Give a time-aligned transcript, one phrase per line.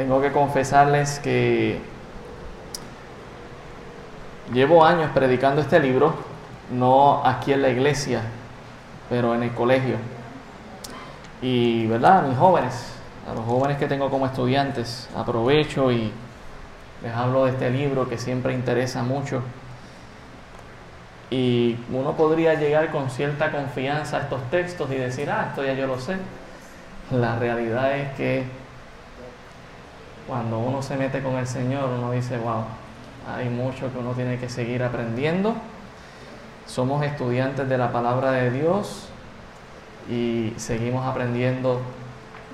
[0.00, 1.78] tengo que confesarles que
[4.50, 6.14] llevo años predicando este libro,
[6.70, 8.22] no aquí en la iglesia,
[9.10, 9.96] pero en el colegio.
[11.42, 12.26] Y, ¿verdad?
[12.26, 12.94] Mis jóvenes,
[13.30, 16.10] a los jóvenes que tengo como estudiantes, aprovecho y
[17.02, 19.42] les hablo de este libro que siempre interesa mucho.
[21.28, 25.74] Y uno podría llegar con cierta confianza a estos textos y decir, ah, esto ya
[25.74, 26.16] yo lo sé.
[27.10, 28.59] La realidad es que
[30.30, 32.62] cuando uno se mete con el Señor, uno dice, wow,
[33.36, 35.54] hay mucho que uno tiene que seguir aprendiendo.
[36.66, 39.08] Somos estudiantes de la palabra de Dios
[40.08, 41.80] y seguimos aprendiendo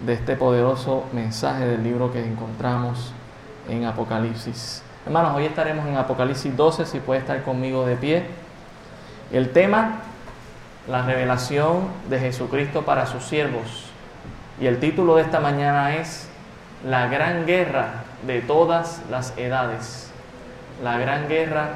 [0.07, 3.13] de este poderoso mensaje del libro que encontramos
[3.69, 4.83] en Apocalipsis.
[5.05, 8.25] Hermanos, hoy estaremos en Apocalipsis 12, si puede estar conmigo de pie.
[9.31, 9.99] El tema,
[10.89, 13.85] la revelación de Jesucristo para sus siervos.
[14.63, 16.31] Y el título de esta mañana es
[16.87, 20.09] La gran guerra de todas las edades.
[20.85, 21.71] La gran guerra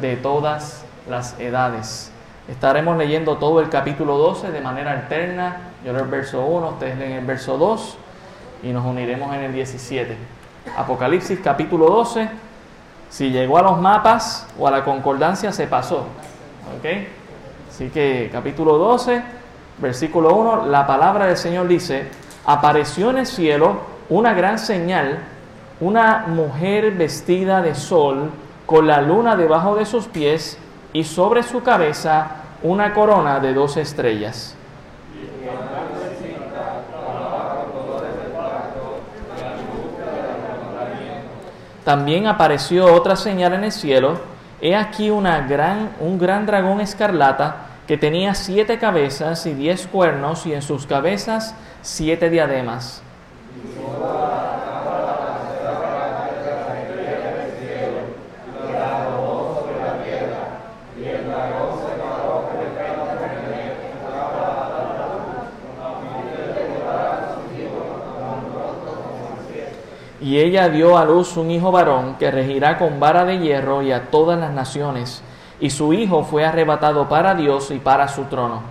[0.00, 2.10] de todas las edades.
[2.48, 5.58] Estaremos leyendo todo el capítulo 12 de manera alterna.
[5.84, 7.96] Yo leo el verso 1, ustedes leen el verso 2
[8.64, 10.16] y nos uniremos en el 17.
[10.76, 12.28] Apocalipsis capítulo 12.
[13.10, 15.98] Si llegó a los mapas o a la concordancia, se pasó.
[16.78, 16.86] ¿Ok?
[17.70, 19.22] Así que capítulo 12,
[19.78, 22.08] versículo 1, la palabra del Señor dice,
[22.44, 25.18] apareció en el cielo una gran señal,
[25.80, 28.30] una mujer vestida de sol,
[28.66, 30.58] con la luna debajo de sus pies
[30.92, 34.56] y sobre su cabeza una corona de dos estrellas.
[41.84, 44.20] También apareció otra señal en el cielo.
[44.60, 47.56] He aquí una gran, un gran dragón escarlata
[47.88, 53.02] que tenía siete cabezas y diez cuernos y en sus cabezas siete diademas.
[70.32, 73.90] Y ella dio a luz un hijo varón que regirá con vara de hierro y
[73.92, 75.20] a todas las naciones.
[75.60, 78.62] Y su hijo fue arrebatado para Dios y para su trono.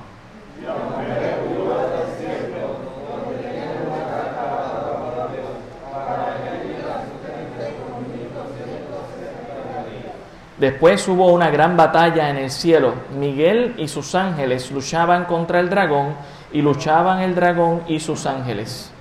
[10.61, 12.94] Después hubo una gran batalla en el cielo.
[13.17, 16.13] Miguel y sus ángeles luchaban contra el dragón
[16.53, 18.91] y luchaban el dragón y sus ángeles.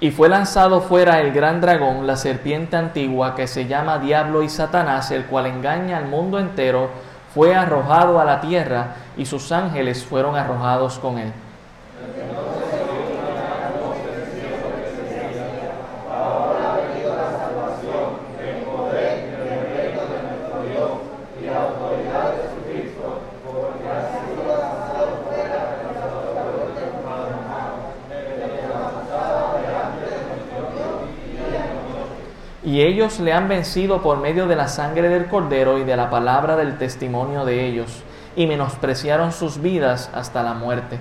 [0.00, 4.48] Y fue lanzado fuera el gran dragón, la serpiente antigua, que se llama Diablo y
[4.48, 6.90] Satanás, el cual engaña al mundo entero,
[7.32, 11.32] fue arrojado a la tierra y sus ángeles fueron arrojados con él.
[32.74, 36.10] Y ellos le han vencido por medio de la sangre del cordero y de la
[36.10, 38.04] palabra del testimonio de ellos,
[38.36, 41.00] y menospreciaron sus vidas hasta la muerte.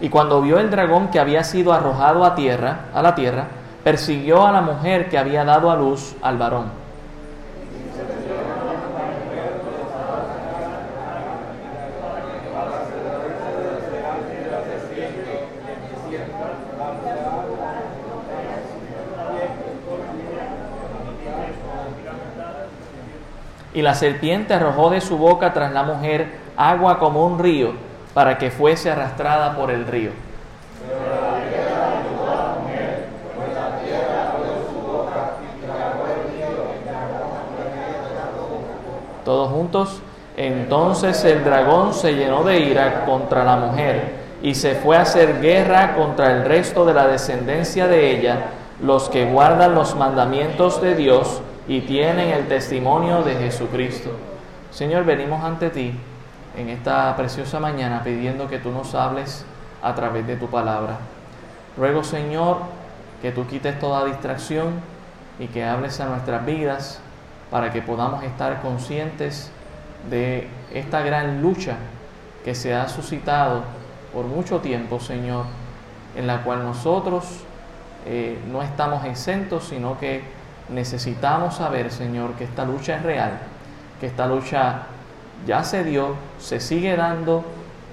[0.00, 3.48] Y cuando vio el dragón que había sido arrojado a tierra, a la tierra,
[3.82, 6.80] persiguió a la mujer que había dado a luz al varón.
[23.72, 26.26] Y la serpiente arrojó de su boca tras la mujer
[26.56, 27.72] agua como un río,
[28.12, 30.10] para que fuese arrastrada por el río.
[39.30, 40.02] Todos juntos.
[40.36, 45.40] Entonces el dragón se llenó de ira contra la mujer y se fue a hacer
[45.40, 48.46] guerra contra el resto de la descendencia de ella,
[48.82, 54.10] los que guardan los mandamientos de Dios y tienen el testimonio de Jesucristo.
[54.72, 55.92] Señor, venimos ante ti
[56.56, 59.44] en esta preciosa mañana pidiendo que tú nos hables
[59.80, 60.96] a través de tu palabra.
[61.76, 62.56] Ruego, Señor,
[63.22, 64.80] que tú quites toda distracción
[65.38, 67.00] y que hables a nuestras vidas
[67.50, 69.50] para que podamos estar conscientes
[70.08, 71.76] de esta gran lucha
[72.44, 73.62] que se ha suscitado
[74.12, 75.44] por mucho tiempo, Señor,
[76.16, 77.44] en la cual nosotros
[78.06, 80.22] eh, no estamos exentos, sino que
[80.68, 83.38] necesitamos saber, Señor, que esta lucha es real,
[84.00, 84.82] que esta lucha
[85.46, 87.44] ya se dio, se sigue dando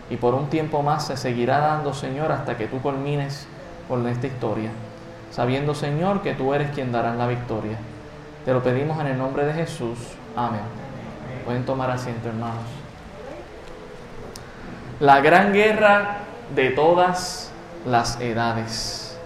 [0.09, 3.47] y por un tiempo más se seguirá dando, Señor, hasta que tú culmines
[3.87, 4.69] con esta historia,
[5.31, 7.77] sabiendo, Señor, que tú eres quien dará la victoria.
[8.47, 9.97] Te lo pedimos en el nombre de Jesús.
[10.33, 10.61] Amén.
[11.43, 12.63] Pueden tomar asiento, hermanos.
[15.01, 16.19] La gran guerra
[16.55, 17.51] de todas
[17.85, 19.19] las edades.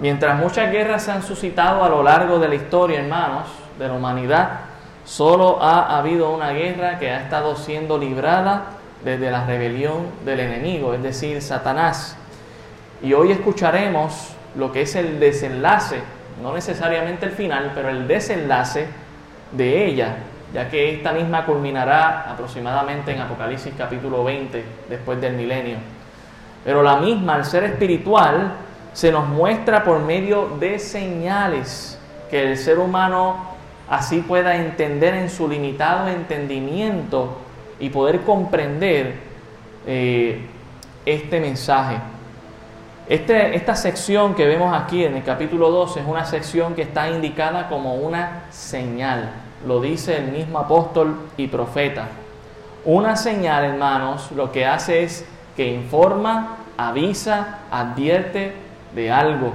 [0.00, 3.48] Mientras muchas guerras se han suscitado a lo largo de la historia, hermanos,
[3.78, 4.60] de la humanidad,
[5.06, 8.64] solo ha habido una guerra que ha estado siendo librada
[9.06, 12.14] desde la rebelión del enemigo, es decir, Satanás.
[13.02, 16.02] Y hoy escucharemos lo que es el desenlace
[16.42, 18.86] no necesariamente el final, pero el desenlace
[19.52, 20.16] de ella,
[20.52, 25.76] ya que esta misma culminará aproximadamente en Apocalipsis capítulo 20, después del milenio.
[26.64, 28.52] Pero la misma, al ser espiritual,
[28.92, 31.98] se nos muestra por medio de señales
[32.30, 33.36] que el ser humano
[33.88, 37.38] así pueda entender en su limitado entendimiento
[37.80, 39.14] y poder comprender
[39.86, 40.40] eh,
[41.06, 41.96] este mensaje.
[43.08, 47.08] Este, esta sección que vemos aquí en el capítulo 12 es una sección que está
[47.08, 49.30] indicada como una señal.
[49.66, 52.08] Lo dice el mismo apóstol y profeta.
[52.84, 55.26] Una señal, hermanos, lo que hace es
[55.56, 58.52] que informa, avisa, advierte
[58.94, 59.54] de algo.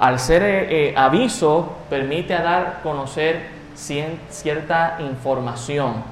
[0.00, 3.46] Al ser eh, eh, aviso, permite dar conocer
[3.76, 6.02] cierta información.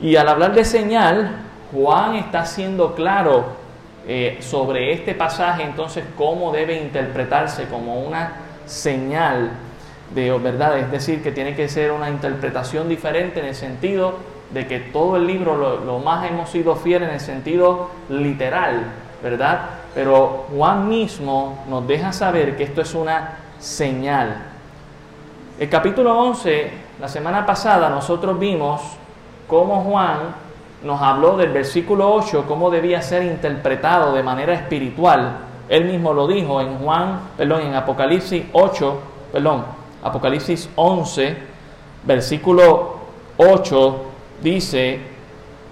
[0.00, 1.32] Y al hablar de señal,
[1.72, 3.57] Juan está siendo claro
[4.08, 8.32] eh, sobre este pasaje, entonces, cómo debe interpretarse como una
[8.66, 9.50] señal
[10.14, 14.14] de verdad, es decir, que tiene que ser una interpretación diferente en el sentido
[14.50, 18.84] de que todo el libro lo, más hemos sido fieles en el sentido literal,
[19.22, 19.60] ¿verdad?
[19.94, 24.44] Pero Juan mismo nos deja saber que esto es una señal.
[25.58, 26.70] El capítulo 11,
[27.00, 28.80] la semana pasada nosotros vimos
[29.46, 30.47] cómo Juan
[30.82, 35.38] nos habló del versículo 8, cómo debía ser interpretado de manera espiritual.
[35.68, 39.00] Él mismo lo dijo en Juan, perdón, en Apocalipsis 8,
[39.32, 39.64] perdón,
[40.02, 41.36] Apocalipsis 11,
[42.04, 42.98] versículo
[43.36, 44.02] 8,
[44.42, 45.00] dice,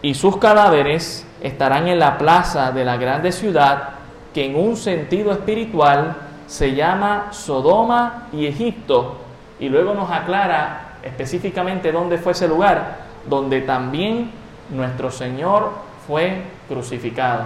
[0.02, 3.90] y sus cadáveres estarán en la plaza de la grande ciudad,
[4.34, 6.16] que en un sentido espiritual
[6.46, 9.16] se llama Sodoma y Egipto.
[9.58, 14.30] Y luego nos aclara específicamente dónde fue ese lugar, donde también
[14.70, 15.70] nuestro Señor
[16.06, 17.44] fue crucificado.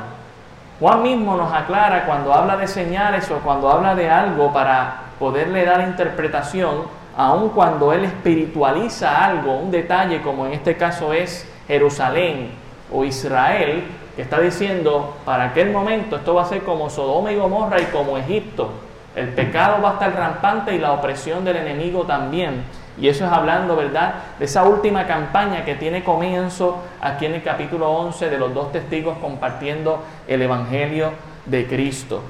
[0.78, 5.64] Juan mismo nos aclara cuando habla de señales o cuando habla de algo para poderle
[5.66, 6.84] dar interpretación,
[7.16, 12.52] aun cuando él espiritualiza algo, un detalle como en este caso es Jerusalén
[12.90, 13.84] o Israel,
[14.16, 17.84] que está diciendo, para aquel momento esto va a ser como Sodoma y Gomorra y
[17.86, 18.70] como Egipto.
[19.14, 22.64] El pecado va a estar rampante y la opresión del enemigo también.
[23.00, 27.42] Y eso es hablando, ¿verdad?, de esa última campaña que tiene comienzo aquí en el
[27.42, 31.12] capítulo 11 de los dos testigos compartiendo el Evangelio
[31.46, 32.20] de Cristo.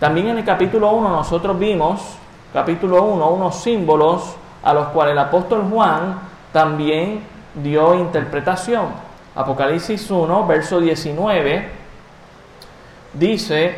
[0.00, 2.16] También en el capítulo 1 nosotros vimos,
[2.54, 6.18] capítulo 1, unos símbolos a los cuales el apóstol Juan
[6.52, 7.20] también
[7.62, 8.86] dio interpretación.
[9.34, 11.68] Apocalipsis 1, verso 19,
[13.12, 13.74] dice,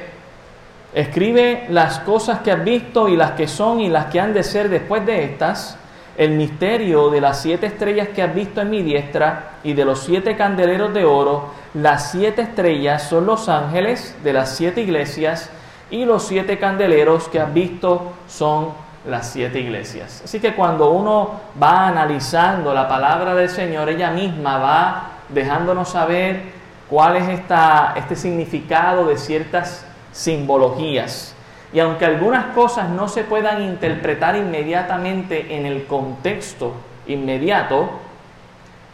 [0.94, 4.44] escribe las cosas que has visto y las que son y las que han de
[4.44, 5.78] ser después de estas
[6.16, 10.00] el misterio de las siete estrellas que has visto en mi diestra y de los
[10.00, 11.50] siete candeleros de oro.
[11.74, 15.50] Las siete estrellas son los ángeles de las siete iglesias
[15.90, 18.70] y los siete candeleros que has visto son
[19.06, 20.22] las siete iglesias.
[20.24, 26.42] Así que cuando uno va analizando la palabra del Señor, ella misma va dejándonos saber
[26.88, 31.35] cuál es esta, este significado de ciertas simbologías.
[31.76, 36.72] Y aunque algunas cosas no se puedan interpretar inmediatamente en el contexto
[37.06, 37.90] inmediato,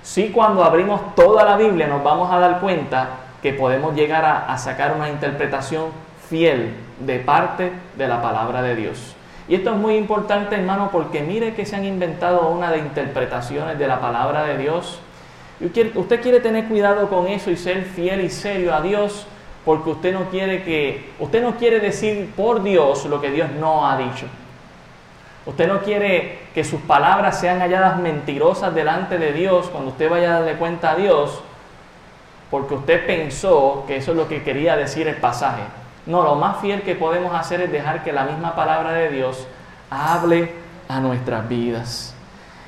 [0.02, 3.10] sí cuando abrimos toda la Biblia nos vamos a dar cuenta
[3.40, 5.90] que podemos llegar a, sacar una interpretación
[6.28, 9.14] fiel de parte de la palabra de Dios.
[9.46, 13.78] Y esto es muy importante, hermano, porque mire que se han inventado una de interpretaciones
[13.78, 14.98] de la palabra de Dios.
[15.60, 19.28] Usted quiere tener cuidado con eso y ser fiel y serio a Dios
[19.64, 23.88] porque usted no quiere que usted no quiere decir por Dios lo que Dios no
[23.88, 24.26] ha dicho.
[25.44, 30.36] Usted no quiere que sus palabras sean halladas mentirosas delante de Dios cuando usted vaya
[30.36, 31.42] a darle cuenta a Dios,
[32.50, 35.62] porque usted pensó que eso es lo que quería decir el pasaje.
[36.06, 39.46] No, lo más fiel que podemos hacer es dejar que la misma palabra de Dios
[39.90, 40.52] hable
[40.88, 42.14] a nuestras vidas.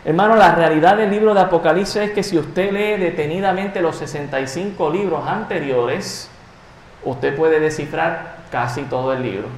[0.04, 4.90] Hermano, la realidad del libro de Apocalipsis es que si usted lee detenidamente los 65
[4.90, 6.28] libros anteriores,
[7.04, 9.48] usted puede descifrar casi todo el libro.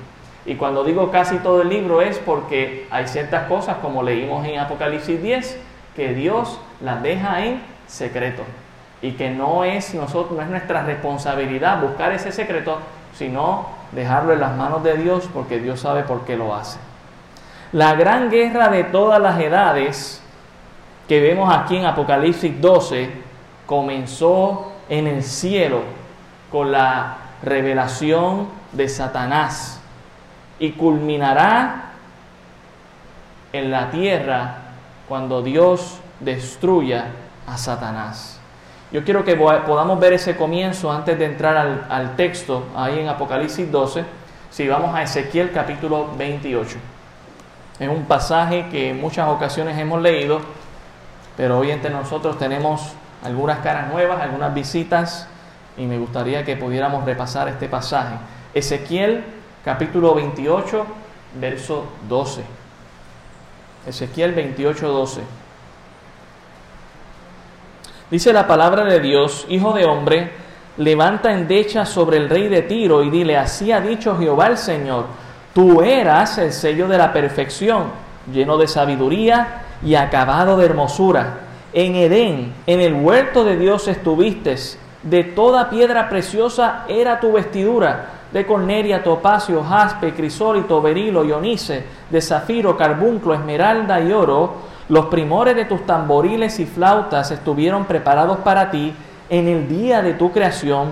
[0.44, 4.58] Y cuando digo casi todo el libro es porque hay ciertas cosas, como leímos en
[4.60, 5.58] Apocalipsis 10,
[5.96, 8.44] que Dios las deja en secreto.
[9.02, 12.78] Y que no es, nosotros, no es nuestra responsabilidad buscar ese secreto,
[13.14, 16.78] sino dejarlo en las manos de Dios porque Dios sabe por qué lo hace.
[17.72, 20.22] La gran guerra de todas las edades
[21.08, 23.10] que vemos aquí en Apocalipsis 12
[23.66, 25.80] comenzó en el cielo
[26.50, 29.80] con la revelación de Satanás
[30.58, 31.92] y culminará
[33.52, 34.58] en la tierra
[35.08, 37.06] cuando Dios destruya
[37.46, 38.40] a Satanás.
[38.92, 41.56] Yo quiero que podamos ver ese comienzo antes de entrar
[41.88, 44.04] al, texto ahí en Apocalipsis 12.
[44.50, 46.78] Si vamos a Ezequiel capítulo 28.
[47.78, 50.40] Es un pasaje que en muchas ocasiones hemos leído,
[51.36, 55.28] pero hoy entre nosotros tenemos algunas caras nuevas, algunas visitas,
[55.76, 58.16] y me gustaría que pudiéramos repasar este pasaje.
[58.54, 59.24] Ezequiel
[59.64, 60.86] capítulo 28,
[61.40, 62.42] verso 12.
[63.86, 65.20] Ezequiel 28, 12.
[68.10, 70.30] Dice la palabra de Dios, Hijo de hombre,
[70.78, 75.06] levanta endecha sobre el rey de Tiro y dile, así ha dicho Jehová el Señor,
[75.52, 77.84] tú eras el sello de la perfección,
[78.32, 81.40] lleno de sabiduría y acabado de hermosura.
[81.72, 84.56] En Edén, en el huerto de Dios estuviste,
[85.08, 92.20] de toda piedra preciosa era tu vestidura de corneria, topacio, jaspe, crisólito, berilo, ionice, de
[92.20, 94.54] zafiro, carbunclo, esmeralda y oro,
[94.88, 98.92] los primores de tus tamboriles y flautas estuvieron preparados para ti
[99.30, 100.88] en el día de tu creación.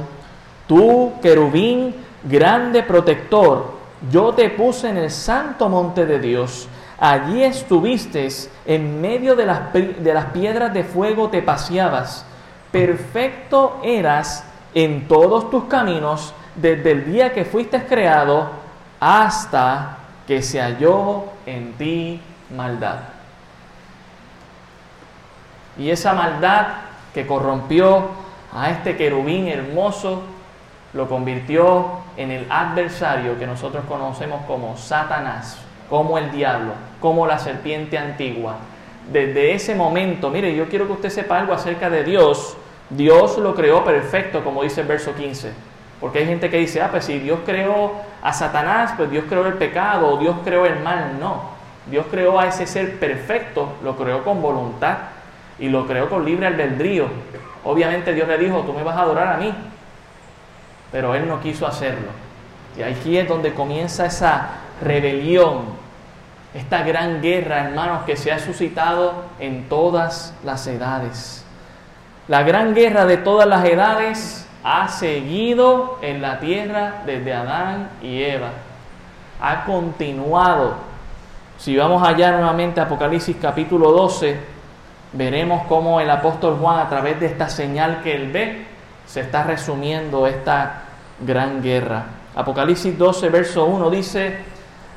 [0.66, 3.74] Tú, querubín, grande protector,
[4.10, 6.68] yo te puse en el santo monte de Dios.
[6.98, 8.28] Allí estuviste,
[8.64, 12.24] en medio de las, de las piedras de fuego te paseabas.
[12.74, 18.50] Perfecto eras en todos tus caminos desde el día que fuiste creado
[18.98, 22.96] hasta que se halló en ti maldad.
[25.78, 26.66] Y esa maldad
[27.14, 28.08] que corrompió
[28.52, 30.22] a este querubín hermoso
[30.94, 37.38] lo convirtió en el adversario que nosotros conocemos como Satanás, como el diablo, como la
[37.38, 38.56] serpiente antigua.
[39.12, 42.56] Desde ese momento, mire, yo quiero que usted sepa algo acerca de Dios.
[42.96, 45.74] Dios lo creó perfecto, como dice el verso 15
[46.04, 49.46] porque hay gente que dice, ah, pues si Dios creó a Satanás, pues Dios creó
[49.46, 51.18] el pecado, o Dios creó el mal.
[51.18, 51.44] No,
[51.90, 54.98] Dios creó a ese ser perfecto, lo creó con voluntad
[55.58, 57.06] y lo creó con libre albedrío.
[57.64, 59.54] Obviamente Dios le dijo, tú me vas a adorar a mí,
[60.92, 62.08] pero él no quiso hacerlo.
[62.76, 64.48] Y aquí es donde comienza esa
[64.82, 65.62] rebelión,
[66.52, 71.43] esta gran guerra, hermanos, que se ha suscitado en todas las edades.
[72.26, 78.22] La gran guerra de todas las edades ha seguido en la tierra desde Adán y
[78.22, 78.48] Eva.
[79.42, 80.76] Ha continuado.
[81.58, 84.40] Si vamos allá nuevamente a Apocalipsis capítulo 12,
[85.12, 88.66] veremos cómo el apóstol Juan a través de esta señal que él ve,
[89.06, 90.82] se está resumiendo esta
[91.20, 92.04] gran guerra.
[92.34, 94.38] Apocalipsis 12, verso 1 dice,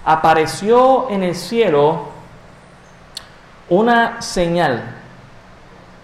[0.06, 2.06] apareció en el cielo
[3.68, 4.97] una señal.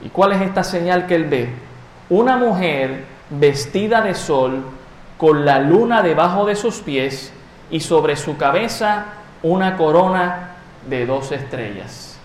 [0.03, 1.50] ¿Y cuál es esta señal que él ve?
[2.10, 4.63] Una mujer vestida de sol,
[5.17, 7.31] con la luna debajo de sus pies
[7.72, 9.05] y sobre su cabeza
[9.41, 10.50] una corona
[10.89, 12.19] de dos estrellas.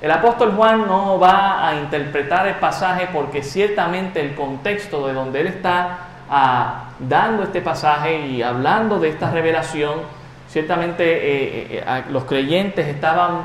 [0.00, 5.40] El apóstol Juan no va a interpretar el pasaje porque ciertamente el contexto de donde
[5.40, 5.98] él está
[6.28, 10.00] ah, dando este pasaje y hablando de esta revelación,
[10.48, 13.42] ciertamente eh, eh, los creyentes estaban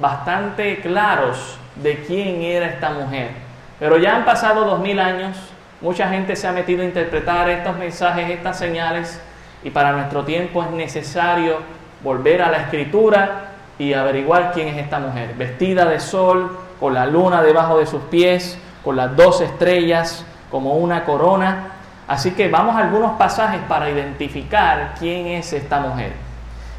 [0.00, 3.30] bastante claros de quién era esta mujer.
[3.78, 5.36] Pero ya han pasado dos mil años,
[5.84, 9.20] Mucha gente se ha metido a interpretar estos mensajes, estas señales,
[9.62, 11.58] y para nuestro tiempo es necesario
[12.02, 15.34] volver a la escritura y averiguar quién es esta mujer.
[15.36, 20.72] Vestida de sol, con la luna debajo de sus pies, con las dos estrellas como
[20.76, 21.72] una corona.
[22.08, 26.12] Así que vamos a algunos pasajes para identificar quién es esta mujer.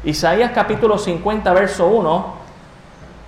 [0.02, 2.34] Isaías capítulo 50, verso 1,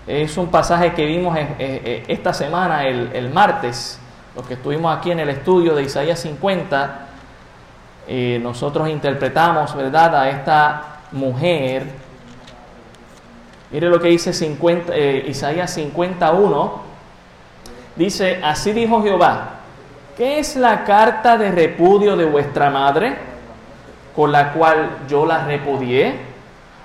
[0.09, 4.01] es un pasaje que vimos esta semana, el, martes
[4.39, 7.09] los que estuvimos aquí en el estudio de Isaías 50,
[8.07, 11.87] eh, nosotros interpretamos, ¿verdad?, a esta mujer.
[13.73, 16.89] Mire lo que dice 50, eh, Isaías 51.
[17.97, 19.57] Dice, así dijo Jehová,
[20.17, 23.19] ¿qué es la carta de repudio de vuestra madre
[24.15, 26.15] con la cual yo la repudié?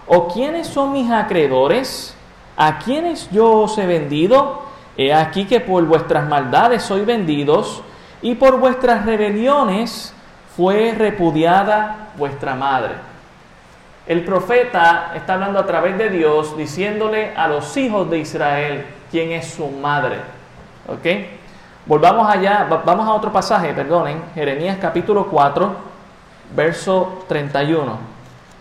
[0.07, 2.12] ¿O quiénes son mis acreedores?
[2.57, 4.63] ¿A quiénes yo os he vendido?
[4.97, 7.81] He aquí que por vuestras maldades sois vendidos
[8.21, 10.13] y por vuestras rebeliones
[10.55, 12.93] fue repudiada vuestra madre.
[14.05, 19.31] El profeta está hablando a través de Dios diciéndole a los hijos de Israel quién
[19.31, 20.17] es su madre.
[20.87, 21.05] ¿Ok?
[21.85, 25.75] Volvamos allá, vamos a otro pasaje, perdonen, Jeremías capítulo 4,
[26.55, 27.97] verso 31.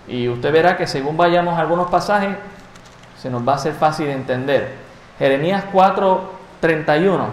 [0.08, 2.36] Y usted verá que según vayamos a algunos pasajes,
[3.22, 4.74] se nos va a ser fácil de entender.
[5.16, 7.26] Jeremías 4, 31.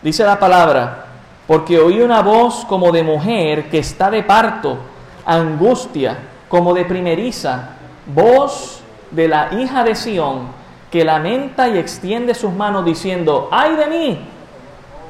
[0.00, 1.06] Dice la palabra,
[1.48, 4.78] porque oí una voz como de mujer que está de parto,
[5.24, 7.70] angustia, como de primeriza,
[8.14, 10.46] voz de la hija de Sión,
[10.88, 14.28] que lamenta y extiende sus manos diciendo, ay de mí,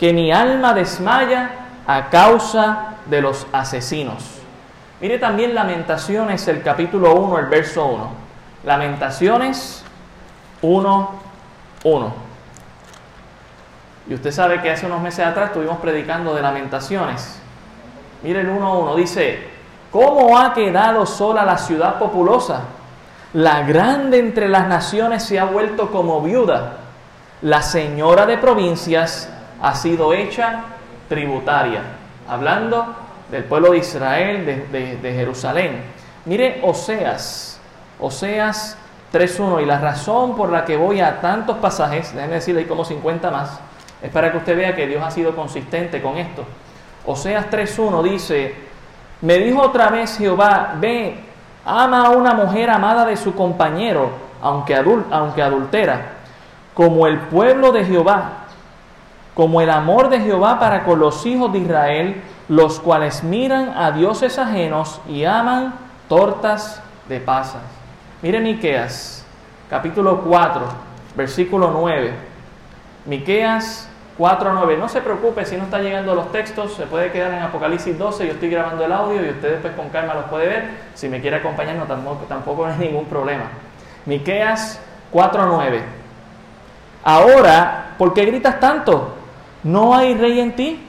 [0.01, 1.51] que mi alma desmaya
[1.87, 4.36] a causa de los asesinos.
[5.01, 8.09] Mire también Lamentaciones, el capítulo 1, el verso 1.
[8.65, 9.85] Lamentaciones
[10.63, 11.11] 1,
[11.85, 12.15] 1.
[14.09, 17.39] Y usted sabe que hace unos meses atrás estuvimos predicando de lamentaciones.
[18.23, 19.49] Mire el 1.1, dice,
[19.91, 22.63] ¿cómo ha quedado sola la ciudad populosa?
[23.35, 26.79] La grande entre las naciones se ha vuelto como viuda.
[27.43, 29.29] La señora de provincias
[29.61, 30.63] ha sido hecha
[31.09, 31.83] tributaria.
[32.29, 35.83] Hablando del pueblo de Israel, de, de Jerusalén.
[36.25, 37.61] Mire Oseas,
[38.01, 38.77] Oseas
[39.13, 39.63] 3.1.
[39.63, 43.31] Y la razón por la que voy a tantos pasajes, déjenme decirle, hay como 50
[43.31, 43.61] más,
[44.03, 46.45] es para que usted vea que Dios ha sido consistente con esto.
[47.07, 48.55] Oseas 3.1 dice,
[49.23, 51.19] me dijo otra vez Jehová, ve,
[51.65, 54.11] ama a una mujer amada de su compañero,
[54.43, 54.75] aunque,
[55.11, 56.13] aunque adultera,
[56.75, 58.45] como el pueblo de Jehová,
[59.35, 63.91] como el amor de Jehová para con los hijos de Israel, los cuales miran a
[63.93, 65.75] dioses ajenos y aman
[66.09, 67.63] tortas de pasas.
[68.23, 69.25] Mire Miqueas,
[69.69, 70.63] capítulo 4,
[71.17, 72.13] versículo 9.
[73.07, 74.77] Miqueas 4 9.
[74.79, 78.27] No se preocupe si no está llegando los textos, se puede quedar en Apocalipsis 12.
[78.27, 80.71] Yo estoy grabando el audio y usted después con calma los puede ver.
[80.95, 83.45] Si me quiere acompañar, no, tampoco, tampoco hay ningún problema.
[84.07, 85.83] Miqueas 4 9.
[87.05, 89.15] Ahora, ¿por qué gritas tanto?
[89.63, 90.86] ¿No hay rey en ti?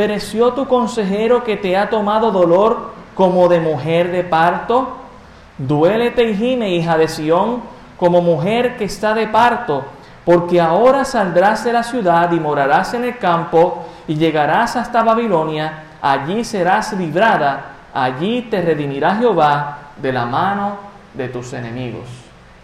[0.00, 4.96] ¿Pereció tu consejero que te ha tomado dolor como de mujer de parto?
[5.58, 7.60] Duélete y gime, hija de Sión,
[7.98, 9.84] como mujer que está de parto
[10.24, 15.84] porque ahora saldrás de la ciudad y morarás en el campo y llegarás hasta Babilonia,
[16.00, 20.78] allí serás librada, allí te redimirá Jehová de la mano
[21.12, 22.08] de tus enemigos.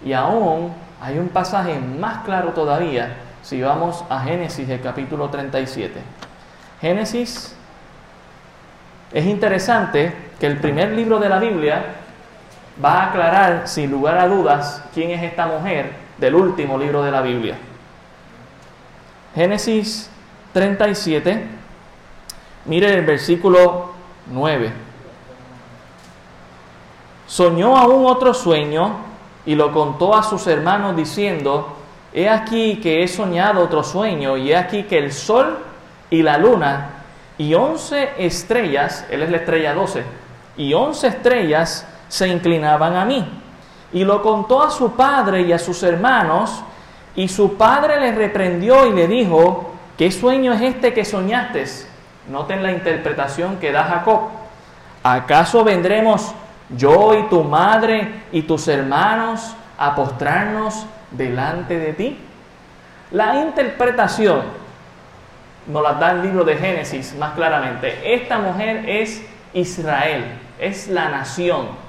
[0.03, 0.73] Y aún
[1.03, 6.26] hay un pasaje más claro todavía si vamos a Génesis, el capítulo 37.
[6.81, 7.55] Génesis
[9.13, 11.85] es interesante que el primer libro de la Biblia
[12.85, 17.11] va a aclarar sin lugar a dudas quién es esta mujer del último libro de
[17.11, 17.57] la Biblia.
[19.35, 20.11] Génesis
[20.53, 21.47] 37,
[22.67, 23.93] mire el versículo
[24.31, 24.73] 9.
[27.27, 28.97] Soñó aún otro sueño
[29.45, 31.77] y lo contó a sus hermanos diciendo,
[32.13, 35.59] he aquí que he soñado otro sueño y he aquí que el sol
[36.11, 36.91] y la luna
[37.39, 40.03] y once estrellas, él es la estrella 12,
[40.57, 43.27] y once estrellas se inclinaban a mí
[43.93, 46.63] y lo contó a su padre y a sus hermanos,
[47.15, 51.65] y su padre le reprendió y le dijo, ¿qué sueño es este que soñaste?
[52.29, 54.29] Noten la interpretación que da Jacob.
[55.03, 56.35] ¿Acaso vendremos
[56.77, 62.19] yo y tu madre y tus hermanos a postrarnos delante de ti?
[63.13, 64.43] La interpretación
[65.67, 68.15] nos la da el libro de Génesis más claramente.
[68.15, 70.25] Esta mujer es Israel,
[70.59, 71.87] es la nación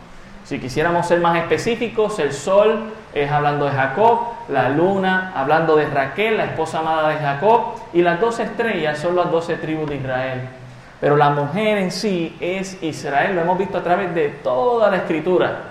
[0.48, 5.88] si quisiéramos ser más específicos, el sol es hablando de Jacob, la luna hablando de
[5.88, 9.98] Raquel, la esposa amada de Jacob, y las dos estrellas son las doce tribus de
[9.98, 10.40] Israel.
[11.02, 14.96] Pero la mujer en sí es Israel, lo hemos visto a través de toda la
[14.96, 15.64] escritura.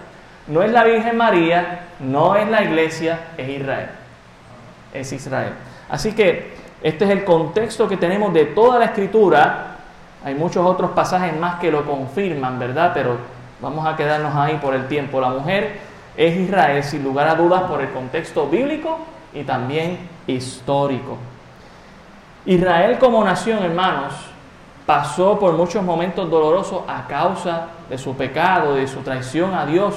[0.46, 3.88] No es la Virgen María, no es la iglesia, es Israel.
[4.92, 5.54] Es Israel.
[5.88, 6.52] Así que
[6.86, 9.76] este es el contexto que tenemos de toda la escritura.
[10.24, 12.90] Hay muchos otros pasajes más que lo confirman, ¿verdad?
[12.94, 13.16] Pero
[13.60, 15.20] Vamos a quedarnos ahí por el tiempo.
[15.20, 15.78] La mujer
[16.16, 18.98] es Israel, sin lugar a dudas, por el contexto bíblico
[19.32, 21.16] y también histórico.
[22.44, 24.12] Israel como nación, hermanos,
[24.84, 29.94] pasó por muchos momentos dolorosos a causa de su pecado, de su traición a Dios,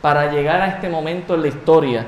[0.00, 2.06] para llegar a este momento en la historia.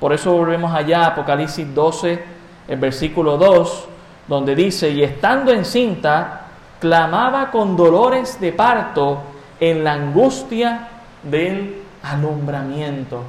[0.00, 2.35] Por eso volvemos allá, Apocalipsis 12,
[2.68, 3.88] el versículo 2,
[4.28, 6.46] donde dice, y estando encinta,
[6.80, 9.22] clamaba con dolores de parto,
[9.60, 10.88] en la angustia
[11.22, 13.22] del alumbramiento.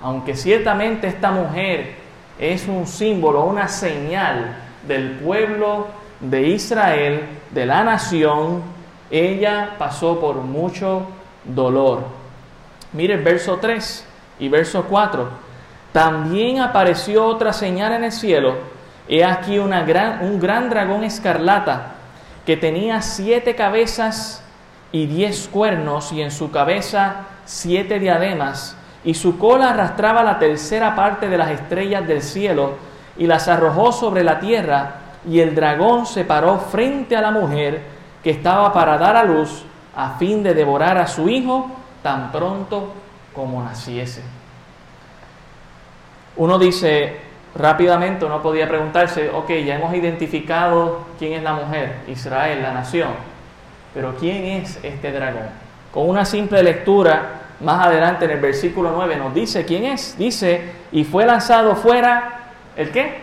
[0.00, 1.94] Aunque ciertamente esta mujer
[2.38, 5.86] es un símbolo, una señal del pueblo
[6.20, 8.62] de Israel, de la nación,
[9.10, 11.06] ella pasó por mucho
[11.44, 12.04] dolor.
[12.92, 14.06] Mire el verso 3
[14.40, 15.28] y verso 4.
[15.92, 18.54] También apareció otra señal en el cielo.
[19.08, 21.94] He aquí una gran, un gran dragón escarlata
[22.46, 24.42] que tenía siete cabezas
[24.90, 30.94] y diez cuernos y en su cabeza siete diademas y su cola arrastraba la tercera
[30.94, 32.74] parte de las estrellas del cielo
[33.16, 34.94] y las arrojó sobre la tierra
[35.28, 37.82] y el dragón se paró frente a la mujer
[38.22, 41.70] que estaba para dar a luz a fin de devorar a su hijo
[42.02, 42.92] tan pronto
[43.34, 44.22] como naciese.
[46.36, 47.20] Uno dice
[47.54, 53.10] rápidamente, uno podía preguntarse, ok, ya hemos identificado quién es la mujer, Israel, la nación,
[53.94, 55.48] pero ¿quién es este dragón?
[55.92, 60.16] Con una simple lectura, más adelante en el versículo 9 nos dice quién es.
[60.18, 63.22] Dice, y fue lanzado fuera, ¿el qué?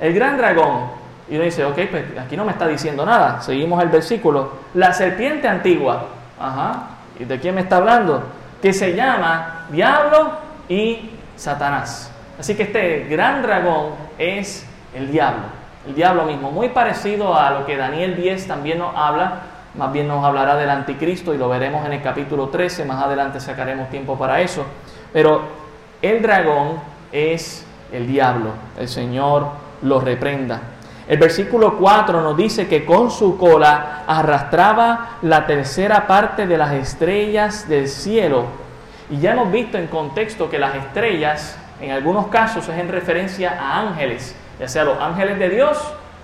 [0.00, 0.98] El gran dragón.
[1.28, 3.42] Y uno dice, ok, pues aquí no me está diciendo nada.
[3.42, 4.52] Seguimos el versículo.
[4.74, 6.06] La serpiente antigua.
[6.40, 6.90] Ajá.
[7.18, 8.22] ¿Y de quién me está hablando?
[8.62, 10.32] Que se llama Diablo
[10.68, 12.10] y Satanás.
[12.38, 15.44] Así que este gran dragón es el diablo,
[15.86, 19.42] el diablo mismo, muy parecido a lo que Daniel 10 también nos habla,
[19.74, 23.40] más bien nos hablará del anticristo y lo veremos en el capítulo 13, más adelante
[23.40, 24.64] sacaremos tiempo para eso,
[25.12, 25.42] pero
[26.00, 29.48] el dragón es el diablo, el Señor
[29.82, 30.60] lo reprenda.
[31.08, 36.72] El versículo 4 nos dice que con su cola arrastraba la tercera parte de las
[36.74, 38.44] estrellas del cielo.
[39.10, 43.58] Y ya hemos visto en contexto que las estrellas en algunos casos es en referencia
[43.60, 45.78] a ángeles, ya sea los ángeles de Dios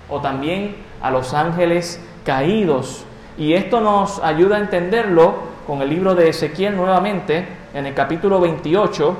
[0.09, 3.05] o también a los ángeles caídos.
[3.39, 5.35] Y esto nos ayuda a entenderlo
[5.67, 9.17] con el libro de Ezequiel nuevamente, en el capítulo 28,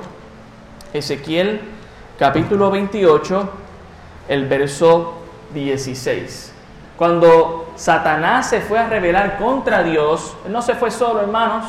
[0.93, 1.61] Ezequiel
[2.17, 3.49] capítulo 28,
[4.29, 5.15] el verso
[5.53, 6.53] 16.
[6.97, 11.65] Cuando Satanás se fue a rebelar contra Dios, él no se fue solo, hermanos.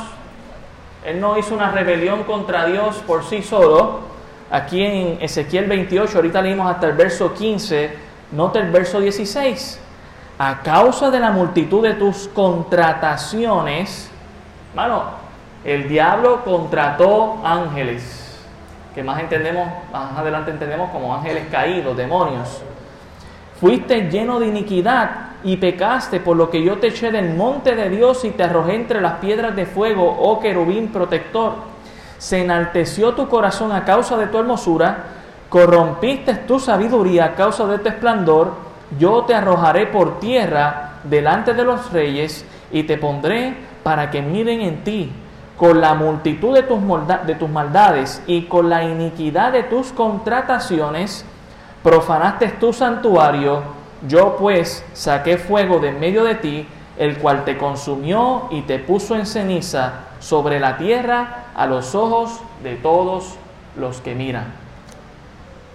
[1.04, 4.00] Él no hizo una rebelión contra Dios por sí solo,
[4.50, 7.90] aquí en Ezequiel 28, ahorita leímos hasta el verso 15,
[8.32, 9.80] nota el verso 16.
[10.38, 14.10] A causa de la multitud de tus contrataciones,
[14.74, 15.04] mano,
[15.64, 18.38] el diablo contrató ángeles,
[18.94, 22.62] que más entendemos, más adelante entendemos como ángeles caídos, demonios.
[23.58, 25.10] Fuiste lleno de iniquidad
[25.42, 28.74] y pecaste, por lo que yo te eché del monte de Dios y te arrojé
[28.74, 31.75] entre las piedras de fuego, oh querubín protector
[32.18, 35.04] se enalteció tu corazón a causa de tu hermosura,
[35.48, 38.52] corrompiste tu sabiduría a causa de tu esplendor,
[38.98, 44.60] yo te arrojaré por tierra delante de los reyes y te pondré para que miren
[44.60, 45.12] en ti.
[45.56, 46.78] Con la multitud de tus,
[47.26, 51.24] de tus maldades y con la iniquidad de tus contrataciones,
[51.82, 53.62] profanaste tu santuario,
[54.06, 58.78] yo pues saqué fuego de en medio de ti, el cual te consumió y te
[58.78, 63.36] puso en ceniza sobre la tierra a los ojos de todos
[63.76, 64.46] los que miran.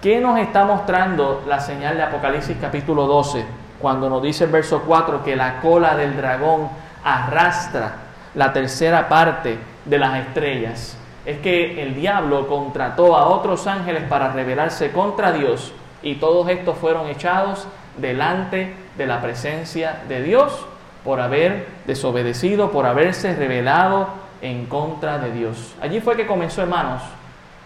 [0.01, 3.45] ¿Qué nos está mostrando la señal de Apocalipsis capítulo 12
[3.79, 6.69] cuando nos dice el verso 4 que la cola del dragón
[7.03, 7.95] arrastra
[8.33, 10.97] la tercera parte de las estrellas?
[11.23, 16.77] Es que el diablo contrató a otros ángeles para rebelarse contra Dios y todos estos
[16.79, 20.65] fueron echados delante de la presencia de Dios
[21.03, 24.07] por haber desobedecido, por haberse rebelado
[24.41, 25.75] en contra de Dios.
[25.81, 27.01] Allí fue que comenzó, hermanos,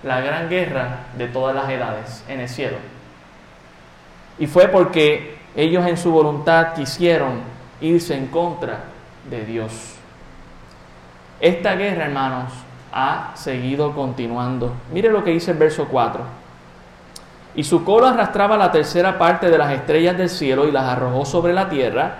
[0.03, 2.77] la gran guerra de todas las edades en el cielo.
[4.37, 7.39] Y fue porque ellos en su voluntad quisieron
[7.81, 8.79] irse en contra
[9.29, 9.95] de Dios.
[11.39, 12.51] Esta guerra, hermanos,
[12.93, 14.73] ha seguido continuando.
[14.91, 16.21] Mire lo que dice el verso 4.
[17.55, 21.25] Y su cola arrastraba la tercera parte de las estrellas del cielo y las arrojó
[21.25, 22.15] sobre la tierra,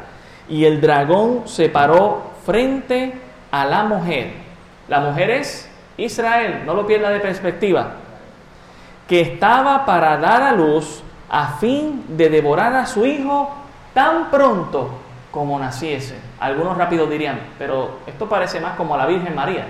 [0.47, 3.13] y el dragón se paró frente
[3.51, 4.44] a la mujer
[4.87, 7.93] la mujer es Israel, no lo pierda de perspectiva,
[9.07, 13.51] que estaba para dar a luz a fin de devorar a su hijo
[13.93, 14.89] tan pronto
[15.31, 16.17] como naciese.
[16.39, 19.65] Algunos rápidos dirían, pero esto parece más como a la Virgen María.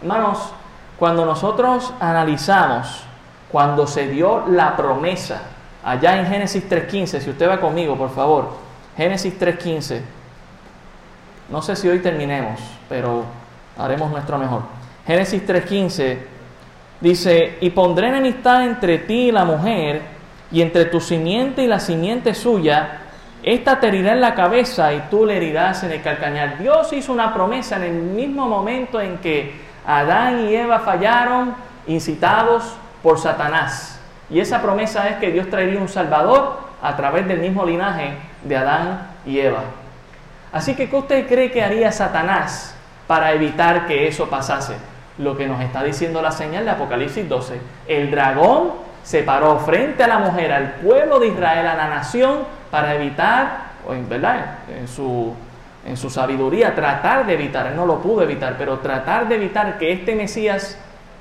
[0.00, 0.52] Hermanos,
[0.98, 3.04] cuando nosotros analizamos
[3.50, 5.42] cuando se dio la promesa,
[5.84, 8.50] allá en Génesis 3.15, si usted va conmigo, por favor,
[8.96, 10.00] Génesis 3.15,
[11.48, 13.24] no sé si hoy terminemos, pero
[13.78, 14.62] haremos nuestro mejor.
[15.06, 16.18] Génesis 3:15
[17.00, 20.02] dice, y pondré enemistad entre ti y la mujer,
[20.50, 23.00] y entre tu simiente y la simiente suya,
[23.42, 26.58] esta te herirá en la cabeza y tú le herirás en el calcañar.
[26.58, 29.54] Dios hizo una promesa en el mismo momento en que
[29.86, 31.54] Adán y Eva fallaron,
[31.86, 34.00] incitados por Satanás.
[34.30, 38.56] Y esa promesa es que Dios traería un Salvador a través del mismo linaje de
[38.56, 39.62] Adán y Eva.
[40.52, 42.75] Así que, ¿qué usted cree que haría Satanás
[43.06, 44.74] para evitar que eso pasase?
[45.18, 47.60] Lo que nos está diciendo la señal de Apocalipsis 12.
[47.88, 52.40] El dragón se paró frente a la mujer, al pueblo de Israel, a la nación,
[52.70, 53.66] para evitar,
[54.08, 54.58] ¿verdad?
[54.68, 55.32] En su,
[55.86, 59.92] en su sabiduría, tratar de evitar, no lo pudo evitar, pero tratar de evitar que
[59.92, 60.78] este Mesías,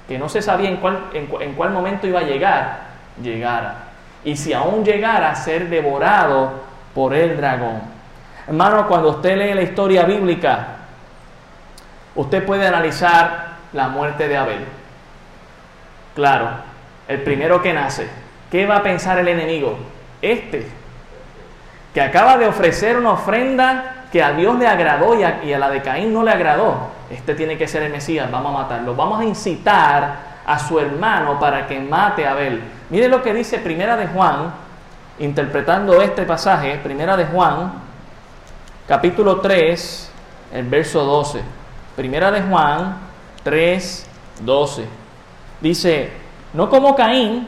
[0.08, 2.80] que no se sabía en cuál, en cuál momento iba a llegar,
[3.22, 3.76] llegara.
[4.24, 6.54] Y si aún llegara a ser devorado
[6.96, 7.82] por el dragón.
[8.48, 10.68] Hermano, cuando usted lee la historia bíblica,
[12.16, 14.66] usted puede analizar la muerte de Abel.
[16.16, 16.50] Claro,
[17.08, 18.08] el primero que nace.
[18.50, 19.78] ¿Qué va a pensar el enemigo?
[20.22, 20.68] Este,
[21.94, 25.82] que acaba de ofrecer una ofrenda que a Dios le agradó y a, la de
[25.82, 26.90] Caín no le agradó.
[27.10, 28.96] Este tiene que ser el Mesías, vamos a matarlo.
[28.96, 32.62] Vamos a incitar a su hermano para que mate a Abel.
[32.90, 34.54] Mire lo que dice Primera de Juan,
[35.20, 37.74] interpretando este pasaje, Primera de Juan,
[38.88, 40.12] capítulo 3,
[40.54, 41.65] el verso 12.
[41.96, 42.98] Primera de Juan
[43.44, 44.08] 3,
[44.42, 44.86] 12.
[45.62, 46.12] Dice,
[46.54, 47.48] no como Caín,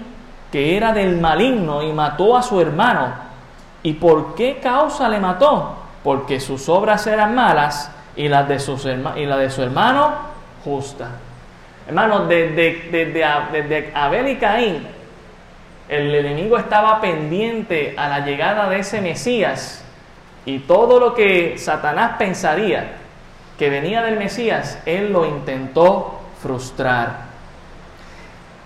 [0.51, 3.13] que era del maligno y mató a su hermano.
[3.83, 5.75] ¿Y por qué causa le mató?
[6.03, 10.13] Porque sus obras eran malas y las de, de su hermano
[10.63, 11.10] justa.
[11.88, 14.88] Hermano, desde, desde Abel y Caín,
[15.89, 19.83] el enemigo estaba pendiente a la llegada de ese Mesías
[20.45, 23.07] y todo lo que Satanás pensaría
[23.58, 27.28] que venía del Mesías, él lo intentó frustrar.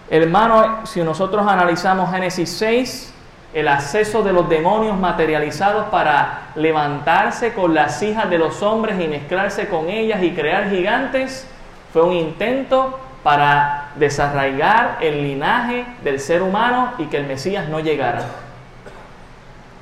[0.09, 3.13] Hermano, si nosotros analizamos Génesis 6,
[3.53, 9.07] el acceso de los demonios materializados para levantarse con las hijas de los hombres y
[9.07, 11.47] mezclarse con ellas y crear gigantes,
[11.93, 17.79] fue un intento para desarraigar el linaje del ser humano y que el Mesías no
[17.79, 18.23] llegara.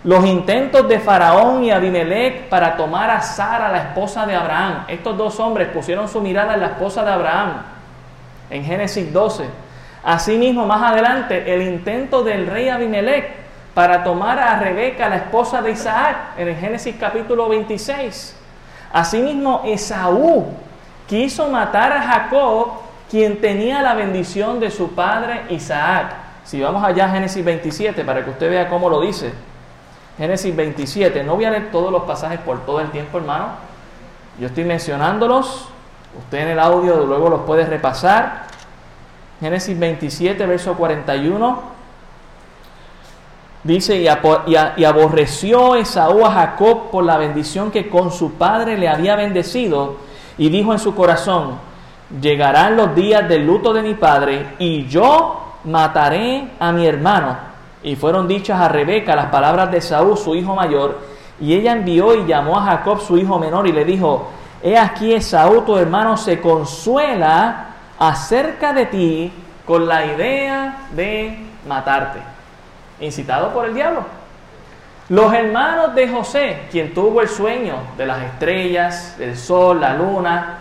[0.03, 4.85] Los intentos de Faraón y Abimelech para tomar a Sara, la esposa de Abraham.
[4.87, 7.63] Estos dos hombres pusieron su mirada en la esposa de Abraham
[8.49, 9.45] en Génesis 12.
[10.03, 13.29] Asimismo, más adelante, el intento del rey Abimelech
[13.73, 18.37] para tomar a Rebeca, la esposa de Isaac, en el Génesis capítulo 26.
[18.93, 20.47] Asimismo, Esaú
[21.07, 22.69] quiso matar a Jacob,
[23.09, 26.13] quien tenía la bendición de su padre Isaac.
[26.45, 29.33] Si vamos allá a Génesis 27, para que usted vea cómo lo dice.
[30.19, 31.23] Génesis 27.
[31.23, 33.51] No voy a leer todos los pasajes por todo el tiempo, hermano.
[34.37, 35.69] Yo estoy mencionándolos.
[36.25, 38.43] Usted en el audio luego los puede repasar.
[39.39, 41.79] Génesis 27, verso 41.
[43.63, 44.07] Dice, y,
[44.77, 49.97] y, aborreció Esaú a Jacob por la bendición que con su padre le había bendecido,
[50.37, 51.59] y dijo en su corazón,
[52.21, 57.48] llegarán los días del luto de mi padre, y yo mataré a mi hermano
[57.83, 60.99] y fueron dichas a Rebeca las palabras de Saúl, su hijo mayor,
[61.39, 64.29] y ella envió y llamó a Jacob, su hijo menor, y le dijo,
[64.61, 69.33] he aquí Esaú, tu hermano, se consuela acerca de ti
[69.65, 71.37] con la idea de
[71.67, 72.19] matarte,
[72.99, 74.03] incitado por el diablo.
[75.07, 80.59] Los hermanos de José, quien tuvo el sueño de las estrellas, del sol, la luna,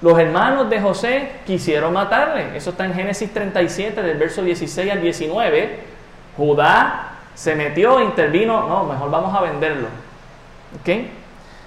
[0.00, 2.56] los hermanos de José quisieron matarle.
[2.56, 5.93] Eso está en Génesis 37, del verso 16 al 19
[6.36, 9.88] Judá se metió, intervino, no, mejor vamos a venderlo.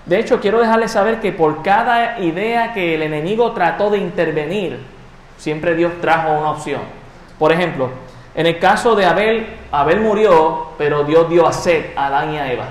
[0.05, 4.79] De hecho, quiero dejarles saber que por cada idea que el enemigo trató de intervenir,
[5.37, 6.81] siempre Dios trajo una opción.
[7.37, 7.89] Por ejemplo,
[8.33, 12.37] en el caso de Abel, Abel murió, pero Dios dio a Seth, a Adán y
[12.37, 12.65] a Eva.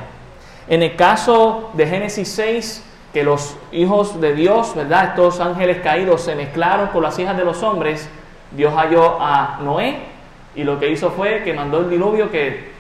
[0.69, 5.11] En el caso de Génesis 6, que los hijos de Dios, ¿verdad?
[5.11, 8.09] Estos ángeles caídos se mezclaron con las hijas de los hombres,
[8.53, 10.16] Dios halló a Noé
[10.57, 12.73] y lo que hizo fue que mandó el diluvio que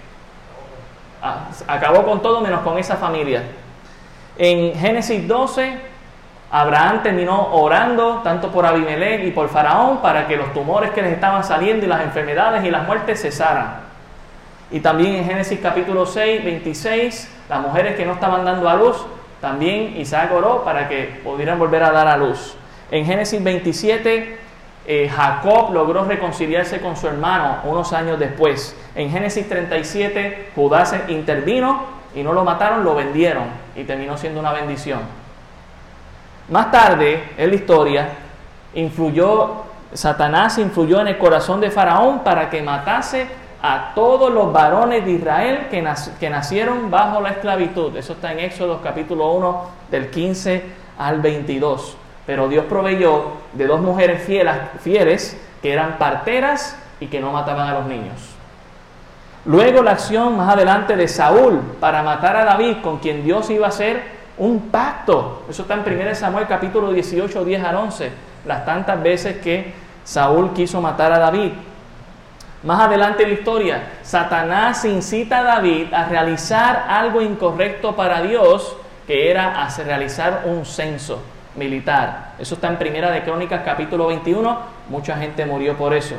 [1.66, 3.42] acabó con todo menos con esa familia.
[4.38, 5.78] En Génesis 12,
[6.50, 11.12] Abraham terminó orando tanto por Abimelech y por Faraón para que los tumores que les
[11.12, 13.80] estaban saliendo y las enfermedades y las muertes cesaran.
[14.70, 19.04] Y también en Génesis capítulo 6, 26, las mujeres que no estaban dando a luz,
[19.40, 22.56] también Isaac oró para que pudieran volver a dar a luz.
[22.90, 24.45] En Génesis 27,
[24.88, 28.76] eh, Jacob logró reconciliarse con su hermano unos años después.
[28.94, 31.80] En Génesis 37, Judá intervino
[32.14, 33.44] y no lo mataron, lo vendieron
[33.74, 35.00] y terminó siendo una bendición.
[36.50, 38.08] Más tarde, en la historia,
[38.74, 43.26] influyó, Satanás influyó en el corazón de Faraón para que matase
[43.60, 45.84] a todos los varones de Israel que,
[46.20, 47.96] que nacieron bajo la esclavitud.
[47.96, 50.62] Eso está en Éxodo capítulo 1 del 15
[50.98, 51.96] al 22.
[52.26, 54.22] Pero Dios proveyó de dos mujeres
[54.80, 58.34] fieles, que eran parteras y que no mataban a los niños.
[59.44, 63.66] Luego la acción más adelante de Saúl para matar a David, con quien Dios iba
[63.66, 64.02] a hacer
[64.38, 65.44] un pacto.
[65.48, 68.10] Eso está en 1 Samuel capítulo 18, 10 al 11.
[68.44, 71.52] Las tantas veces que Saúl quiso matar a David.
[72.64, 78.76] Más adelante en la historia, Satanás incita a David a realizar algo incorrecto para Dios,
[79.06, 81.20] que era hacer, realizar un censo
[81.56, 82.32] militar.
[82.38, 84.58] Eso está en Primera de Crónicas capítulo 21.
[84.88, 86.16] Mucha gente murió por eso.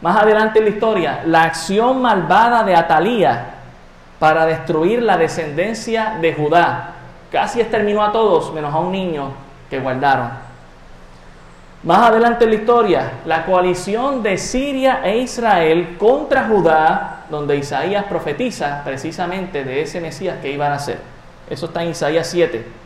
[0.00, 3.46] Más adelante en la historia, la acción malvada de Atalía
[4.18, 6.92] para destruir la descendencia de Judá.
[7.30, 9.32] Casi exterminó a todos, menos a un niño
[9.68, 10.30] que guardaron.
[11.82, 18.04] Más adelante en la historia, la coalición de Siria e Israel contra Judá, donde Isaías
[18.04, 20.98] profetiza precisamente de ese Mesías que iban a ser.
[21.50, 22.83] Eso está en Isaías 7.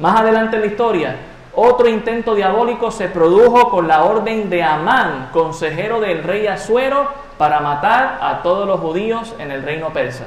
[0.00, 1.16] Más adelante en la historia,
[1.54, 7.60] otro intento diabólico se produjo con la orden de Amán, consejero del rey Asuero, para
[7.60, 10.24] matar a todos los judíos en el reino persa.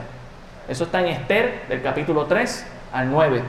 [0.68, 3.44] Eso está en Esther, del capítulo 3 al 9.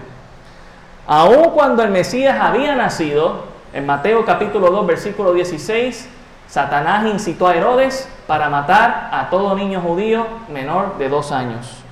[1.06, 6.08] Aun cuando el Mesías había nacido, en Mateo capítulo 2, versículo 16,
[6.48, 11.82] Satanás incitó a Herodes para matar a todo niño judío menor de dos años.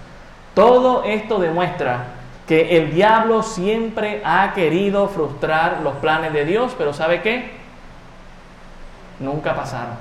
[0.54, 6.92] Todo esto demuestra que el diablo siempre ha querido frustrar los planes de Dios, pero
[6.92, 7.52] ¿sabe qué?
[9.20, 9.94] Nunca pasaron,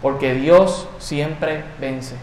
[0.00, 2.16] porque Dios siempre vence.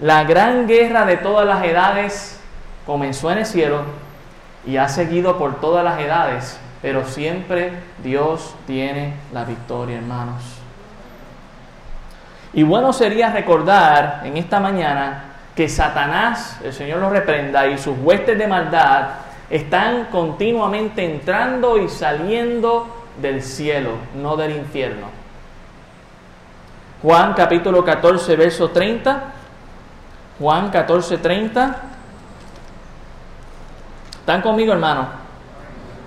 [0.00, 2.40] La gran guerra de todas las edades
[2.84, 3.82] comenzó en el cielo
[4.66, 10.42] y ha seguido por todas las edades pero siempre Dios tiene la victoria, hermanos.
[12.52, 17.96] Y bueno sería recordar en esta mañana que Satanás, el Señor lo reprenda, y sus
[17.98, 19.08] huestes de maldad
[19.50, 25.08] están continuamente entrando y saliendo del cielo, no del infierno.
[27.02, 29.22] Juan capítulo 14, verso 30.
[30.38, 31.76] Juan 14, 30.
[34.20, 35.06] ¿Están conmigo, hermano?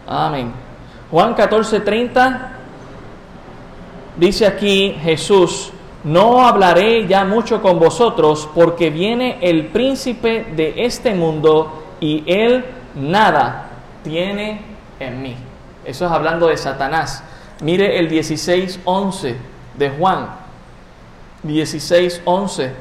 [0.06, 0.52] Amén.
[1.12, 2.38] Juan 14:30
[4.18, 5.72] dice aquí Jesús,
[6.04, 12.66] no hablaré ya mucho con vosotros porque viene el príncipe de este mundo y él
[12.96, 13.70] nada
[14.04, 14.62] tiene
[15.00, 15.36] en mí.
[15.84, 17.24] Eso es hablando de Satanás.
[17.62, 19.36] Mire el 16:11
[19.78, 20.30] de Juan.
[21.44, 22.72] 16:11.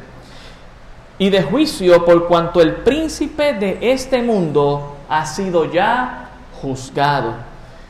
[1.19, 7.35] Y de juicio por cuanto el príncipe de este mundo ha sido ya juzgado.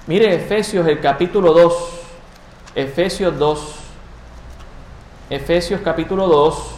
[0.06, 1.74] Mire Efesios el capítulo 2,
[2.74, 3.87] Efesios 2,
[5.30, 6.74] Efesios capítulo 2,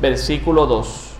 [0.00, 1.10] versículo 2.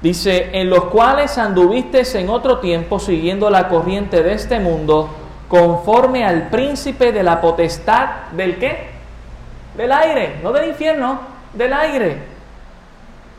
[0.00, 5.10] Dice, en los cuales anduviste en otro tiempo siguiendo la corriente de este mundo,
[5.46, 8.88] conforme al príncipe de la potestad del qué?
[9.76, 11.20] Del aire, no del infierno,
[11.52, 12.18] del aire.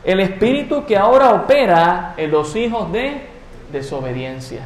[0.04, 3.26] El espíritu que ahora opera en los hijos de
[3.70, 4.62] desobediencia.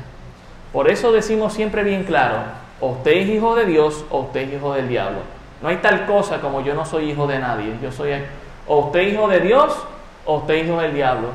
[0.72, 2.42] Por eso decimos siempre bien claro,
[2.80, 5.37] o usted es hijo de Dios o usted es hijo del diablo.
[5.60, 7.74] No hay tal cosa como yo no soy hijo de nadie.
[7.82, 8.12] Yo soy
[8.66, 9.76] o usted hijo de Dios
[10.24, 11.28] o usted hijo del diablo.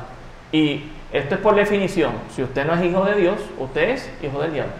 [0.52, 2.12] Y esto es por definición.
[2.34, 4.72] Si usted no es hijo de Dios, usted es hijo del diablo.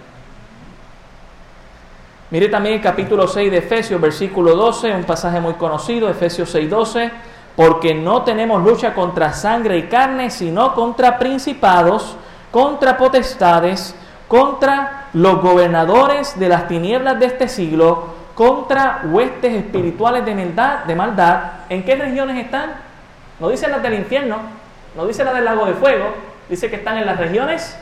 [2.30, 6.68] Mire también el capítulo 6 de Efesios, versículo 12, un pasaje muy conocido, Efesios 6,
[6.70, 7.10] 12,
[7.54, 12.16] porque no tenemos lucha contra sangre y carne, sino contra principados,
[12.50, 13.94] contra potestades,
[14.26, 20.94] contra los gobernadores de las tinieblas de este siglo, contra huestes espirituales de maldad, de
[20.94, 21.40] maldad.
[21.68, 22.72] ¿En qué regiones están?
[23.40, 24.38] No dice las del infierno,
[24.96, 26.14] no dice las del lago de fuego,
[26.48, 27.76] dice que están en las regiones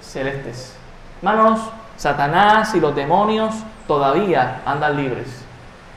[0.00, 0.76] celestes.
[1.18, 1.60] Hermanos,
[1.96, 3.54] Satanás y los demonios
[3.86, 5.44] todavía andan libres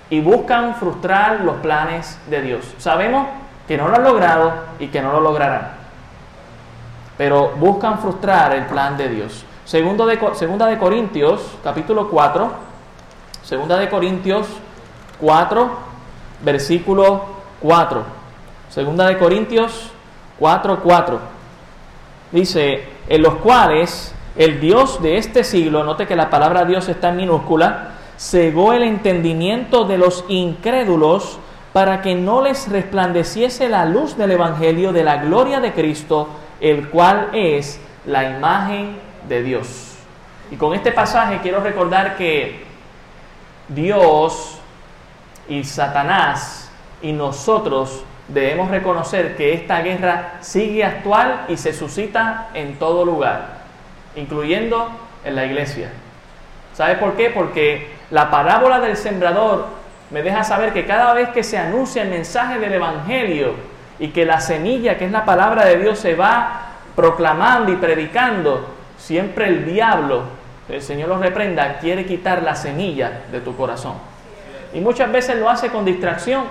[0.10, 2.74] y buscan frustrar los planes de Dios.
[2.78, 3.28] Sabemos
[3.68, 5.72] que no lo han logrado y que no lo lograrán,
[7.18, 9.46] pero buscan frustrar el plan de Dios.
[9.70, 12.67] De, segunda de Corintios, capítulo 4.
[13.48, 14.46] Segunda de Corintios
[15.22, 15.70] 4,
[16.44, 17.24] versículo
[17.62, 18.04] 4.
[18.68, 19.90] Segunda de Corintios
[20.38, 21.20] 4, 4.
[22.34, 27.08] Dice, en los cuales el Dios de este siglo, note que la palabra Dios está
[27.08, 31.40] en minúscula, cegó el entendimiento de los incrédulos
[31.72, 36.28] para que no les resplandeciese la luz del Evangelio de la gloria de Cristo,
[36.60, 38.98] el cual es la imagen
[39.30, 39.96] de Dios.
[40.52, 42.67] Y con este pasaje quiero recordar que
[43.70, 44.60] Dios
[45.50, 52.78] y Satanás y nosotros debemos reconocer que esta guerra sigue actual y se suscita en
[52.78, 53.60] todo lugar,
[54.16, 54.90] incluyendo
[55.24, 55.90] en la iglesia.
[56.74, 57.30] ¿Sabe por qué?
[57.30, 59.68] Porque la parábola del sembrador
[60.10, 63.54] me deja saber que cada vez que se anuncia el mensaje del Evangelio
[64.00, 68.70] y que la semilla, que es la palabra de Dios, se va proclamando y predicando,
[68.98, 70.24] siempre el diablo,
[70.70, 73.94] el Señor lo reprenda, quiere quitar la semilla de tu corazón.
[74.74, 76.46] Y muchas veces lo hace con distracción,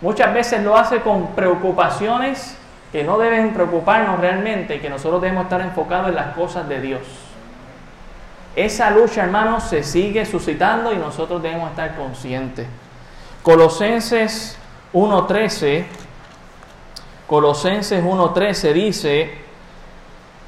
[0.00, 2.56] muchas veces lo hace con preocupaciones
[2.92, 7.02] que no deben preocuparnos realmente, que nosotros debemos estar enfocados en las cosas de Dios.
[8.54, 12.66] Esa lucha, hermanos, se sigue suscitando y nosotros debemos estar conscientes.
[13.42, 14.56] Colosenses
[14.94, 15.84] 1.13,
[17.26, 19.34] Colosenses 1.13 dice,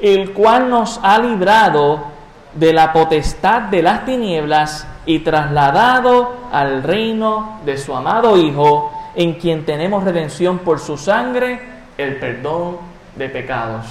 [0.00, 2.17] el cual nos ha librado
[2.54, 9.34] de la potestad de las tinieblas y trasladado al reino de su amado Hijo, en
[9.34, 11.60] quien tenemos redención por su sangre,
[11.96, 12.78] el perdón
[13.16, 13.86] de pecados.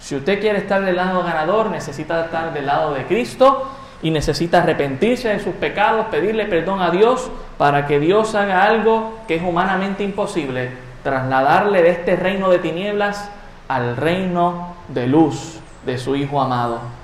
[0.00, 3.70] Si usted quiere estar del lado ganador, necesita estar del lado de Cristo
[4.02, 9.20] y necesita arrepentirse de sus pecados, pedirle perdón a Dios para que Dios haga algo
[9.28, 10.70] que es humanamente imposible,
[11.04, 13.30] trasladarle de este reino de tinieblas
[13.68, 17.01] al reino de luz de su Hijo amado.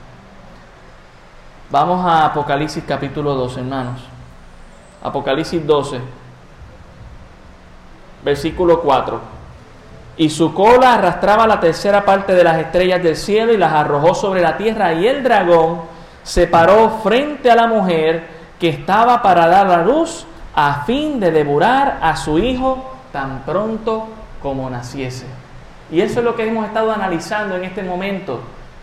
[1.71, 4.01] Vamos a Apocalipsis capítulo 12, hermanos.
[5.03, 6.01] Apocalipsis 12,
[8.25, 9.39] versículo 4
[10.19, 14.15] y su cola arrastraba la tercera parte de las estrellas del cielo y las arrojó
[14.15, 15.83] sobre la tierra y el dragón
[16.25, 18.27] se paró frente a la mujer
[18.59, 24.09] que estaba para dar la luz a fin de devorar a su hijo tan pronto
[24.43, 25.27] como naciese.
[25.91, 28.41] Y eso es lo que hemos estado analizando en este momento.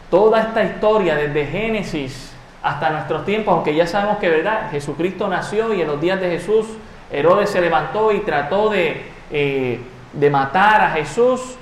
[0.10, 2.34] Toda esta historia desde Génesis
[2.66, 6.32] hasta nuestros tiempos, aunque ya sabemos que verdad, Jesucristo nació y en los días de
[6.32, 6.66] Jesús
[7.12, 9.80] Herodes se levantó y trató de eh,
[10.16, 11.58] de matar a Jesús.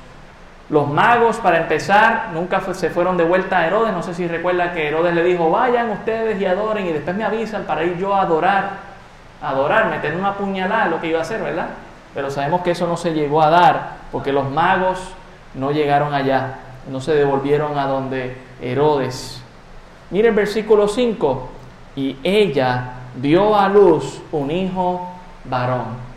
[0.69, 3.93] Los magos, para empezar, nunca se fueron de vuelta a Herodes.
[3.93, 7.23] No sé si recuerda que Herodes le dijo, vayan ustedes y adoren y después me
[7.23, 8.69] avisan para ir yo a adorar,
[9.41, 11.67] a adorar, meter una puñalada, lo que iba a hacer, ¿verdad?
[12.13, 14.99] Pero sabemos que eso no se llegó a dar porque los magos
[15.53, 16.55] no llegaron allá,
[16.89, 19.42] no se devolvieron a donde Herodes.
[20.13, 21.49] Mire el versículo 5,
[21.97, 25.05] y ella dio a luz un hijo
[25.43, 26.13] varón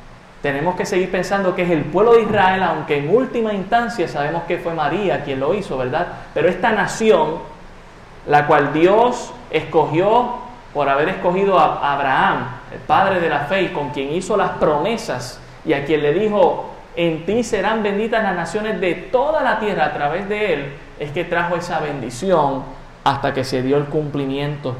[0.46, 4.44] tenemos que seguir pensando que es el pueblo de Israel, aunque en última instancia sabemos
[4.44, 6.06] que fue María quien lo hizo, ¿verdad?
[6.34, 7.38] Pero esta nación,
[8.28, 10.36] la cual Dios escogió
[10.72, 15.40] por haber escogido a Abraham, el padre de la fe, con quien hizo las promesas,
[15.64, 19.86] y a quien le dijo, en ti serán benditas las naciones de toda la tierra
[19.86, 22.62] a través de él, es que trajo esa bendición
[23.06, 24.74] hasta que se dio el cumplimiento.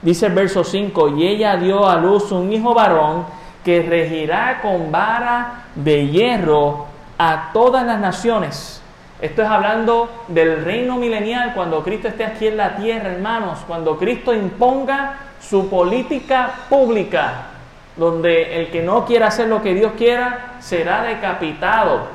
[0.00, 3.26] Dice el verso 5, y ella dio a luz un hijo varón,
[3.62, 6.86] que regirá con vara de hierro
[7.18, 8.80] a todas las naciones.
[9.20, 13.98] Esto es hablando del reino milenial, cuando Cristo esté aquí en la tierra, hermanos, cuando
[13.98, 17.48] Cristo imponga su política pública,
[17.94, 22.06] donde el que no quiera hacer lo que Dios quiera será decapitado.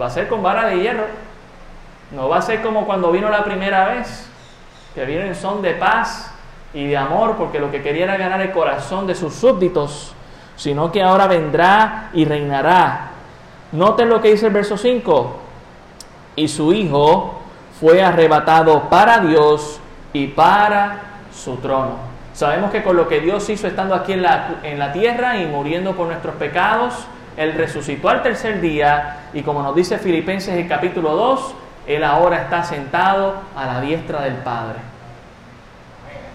[0.00, 1.06] Va a ser con vara de hierro.
[2.12, 4.30] No va a ser como cuando vino la primera vez,
[4.94, 6.32] que vino en son de paz
[6.72, 10.14] y de amor, porque lo que quería era ganar el corazón de sus súbditos
[10.56, 13.10] sino que ahora vendrá y reinará.
[13.72, 15.36] Noten lo que dice el verso 5.
[16.36, 17.40] Y su Hijo
[17.80, 19.80] fue arrebatado para Dios
[20.12, 21.00] y para
[21.32, 22.14] su trono.
[22.32, 25.46] Sabemos que con lo que Dios hizo estando aquí en la, en la tierra y
[25.46, 30.68] muriendo por nuestros pecados, Él resucitó al tercer día y como nos dice Filipenses el
[30.68, 31.54] capítulo 2,
[31.86, 34.78] Él ahora está sentado a la diestra del Padre.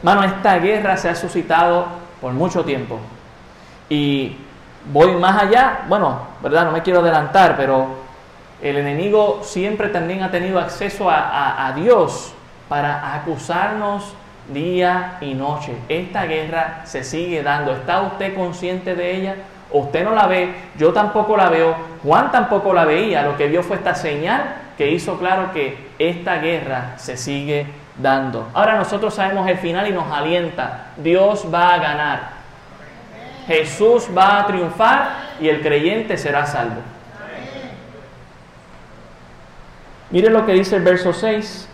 [0.03, 1.87] Mano, esta guerra se ha suscitado
[2.21, 2.99] por mucho tiempo.
[3.89, 4.37] Y
[4.91, 6.65] voy más allá, bueno, ¿verdad?
[6.65, 7.87] No me quiero adelantar, pero
[8.61, 12.33] el enemigo siempre también ha tenido acceso a, Dios
[12.67, 14.13] para acusarnos
[14.53, 15.73] día y noche.
[15.89, 17.71] Esta guerra se sigue dando.
[17.71, 19.35] ¿Está usted consciente de ella?
[19.71, 23.23] Usted no la ve, yo tampoco la veo, Juan tampoco la veía.
[23.23, 27.65] Lo que vio fue esta señal que hizo claro que esta guerra se sigue
[28.01, 28.47] dando.
[28.53, 30.93] Ahora nosotros sabemos el final y nos alienta.
[30.95, 32.29] Dios va a ganar.
[33.45, 35.09] Jesús va a triunfar
[35.41, 36.79] y el creyente será salvo.
[40.11, 41.67] Mire lo que dice el verso 6.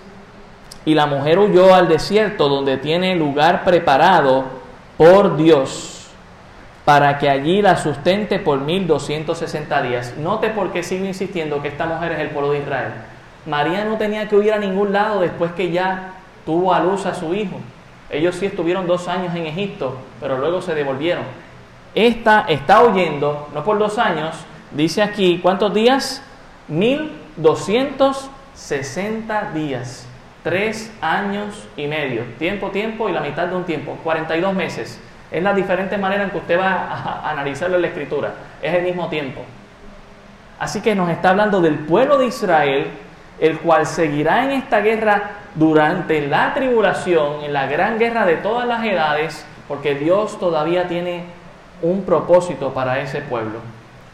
[0.85, 4.45] Y la mujer huyó al desierto donde tiene lugar preparado
[4.97, 5.94] por Dios
[6.85, 10.13] para que allí la sustente por 1260 días.
[10.17, 12.93] Note por qué sigo insistiendo que esta mujer es el pueblo de Israel.
[13.47, 16.13] María no tenía que huir a ningún lado después que ya
[16.45, 17.59] tuvo a luz a su hijo.
[18.09, 21.23] Ellos sí estuvieron dos años en Egipto, pero luego se devolvieron.
[21.95, 24.35] Esta está huyendo, no por dos años,
[24.71, 26.21] dice aquí, ¿cuántos días?
[26.67, 30.05] 1260 días,
[30.43, 34.99] tres años y medio, tiempo, tiempo y la mitad de un tiempo, 42 meses.
[35.31, 38.33] Es la diferente manera en que usted va a analizarlo en la escritura.
[38.61, 39.41] Es el mismo tiempo.
[40.59, 42.87] Así que nos está hablando del pueblo de Israel,
[43.39, 48.67] el cual seguirá en esta guerra durante la tribulación, en la gran guerra de todas
[48.67, 51.25] las edades, porque Dios todavía tiene
[51.81, 53.59] un propósito para ese pueblo.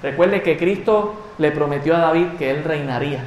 [0.01, 3.23] Recuerde que Cristo le prometió a David que él reinaría.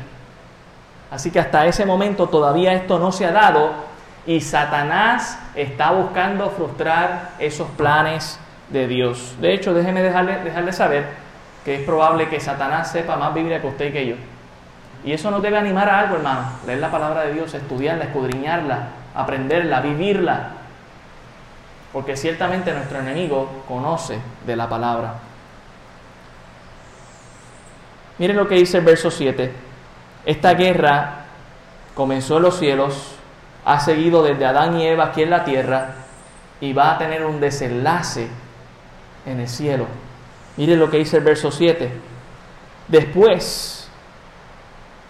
[1.11, 3.70] Así que hasta ese momento todavía esto no se ha dado
[4.26, 8.38] y Satanás está buscando frustrar esos planes
[8.70, 9.36] de Dios.
[9.40, 11.06] De hecho, déjeme dejarle, dejarle saber
[11.64, 14.16] que es probable que Satanás sepa más Biblia que usted y que yo.
[15.04, 16.44] Y eso nos debe animar a algo, hermano.
[16.66, 20.48] Leer la palabra de Dios, estudiarla, escudriñarla, aprenderla, vivirla.
[21.92, 25.14] Porque ciertamente nuestro enemigo conoce de la palabra.
[28.18, 29.52] Miren lo que dice el verso 7.
[30.24, 31.24] Esta guerra
[31.94, 33.13] comenzó en los cielos,
[33.64, 35.94] ha seguido desde Adán y Eva aquí en la tierra
[36.60, 38.28] y va a tener un desenlace
[39.26, 39.86] en el cielo.
[40.56, 41.90] Miren lo que dice el verso 7.
[42.88, 43.88] Después,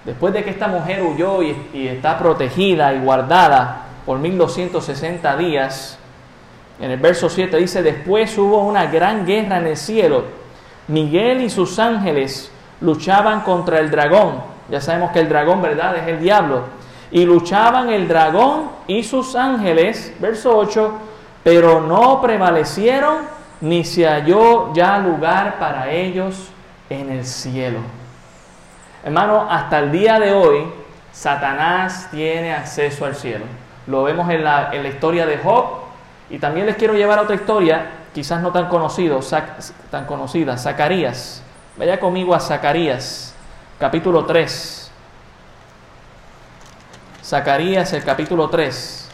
[0.04, 5.98] después de que esta mujer huyó y, está protegida y guardada por 1260 días,
[6.80, 10.24] en el verso 7 dice, después hubo una gran guerra en el cielo.
[10.88, 12.50] Miguel y sus ángeles
[12.80, 14.42] luchaban contra el dragón.
[14.70, 15.96] Ya sabemos que el dragón, ¿verdad?
[15.96, 16.64] Es el diablo.
[17.14, 20.92] Y luchaban el dragón y sus ángeles, verso 8,
[21.44, 23.18] pero no prevalecieron
[23.60, 26.48] ni se halló ya lugar para ellos
[26.90, 27.78] en el cielo.
[29.04, 30.66] Hermano, hasta el día de hoy,
[31.12, 33.44] Satanás tiene acceso al cielo.
[33.86, 35.66] Lo vemos en la, en la historia de Job
[36.30, 39.20] y también les quiero llevar a otra historia, quizás no tan, conocido,
[39.88, 41.44] tan conocida, Zacarías.
[41.76, 43.36] Vaya conmigo a Zacarías,
[43.78, 44.83] capítulo 3.
[47.24, 49.08] Zacarías, el capítulo 3.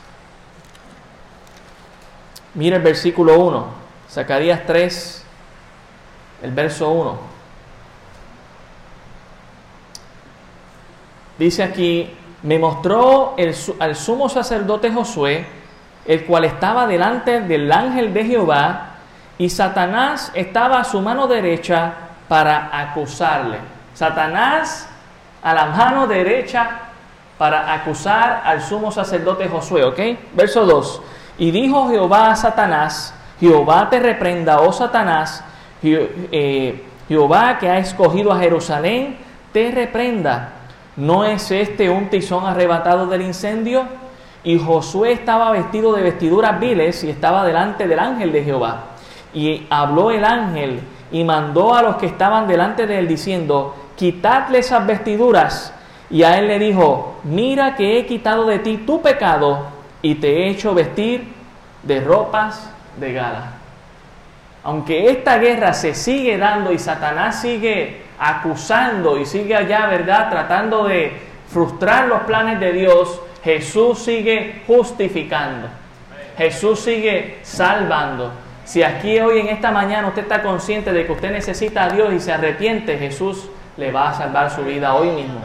[2.55, 3.67] Mire el versículo 1.
[4.11, 5.25] Zacarías 3,
[6.43, 7.19] el verso 1.
[11.39, 15.47] Dice aquí, me mostró el, al sumo sacerdote Josué,
[16.05, 18.87] el cual estaba delante del ángel de Jehová,
[19.39, 21.93] y Satanás estaba a su mano derecha
[22.27, 23.59] para acusarle.
[23.95, 24.89] Satanás
[25.43, 26.90] a la mano derecha
[27.41, 29.99] para acusar al sumo sacerdote Josué, ¿ok?
[30.35, 31.01] Verso 2.
[31.39, 35.43] Y dijo Jehová a Satanás, Jehová te reprenda, oh Satanás,
[35.83, 39.17] eh, Jehová que ha escogido a Jerusalén,
[39.55, 40.51] te reprenda.
[40.97, 43.85] ¿No es este un tizón arrebatado del incendio?
[44.45, 48.85] Y Josué estaba vestido de vestiduras viles y estaba delante del ángel de Jehová.
[49.33, 50.81] Y habló el ángel
[51.11, 55.73] y mandó a los que estaban delante de él diciendo, quitadle esas vestiduras.
[56.11, 59.67] Y a él le dijo, mira que he quitado de ti tu pecado
[60.03, 61.29] y te he hecho vestir
[61.83, 63.53] de ropas de gala.
[64.65, 70.31] Aunque esta guerra se sigue dando y Satanás sigue acusando y sigue allá, ¿verdad?
[70.31, 71.13] Tratando de
[71.49, 75.69] frustrar los planes de Dios, Jesús sigue justificando.
[76.37, 78.33] Jesús sigue salvando.
[78.65, 82.13] Si aquí hoy en esta mañana usted está consciente de que usted necesita a Dios
[82.13, 85.41] y se arrepiente, Jesús le va a salvar su vida hoy mismo.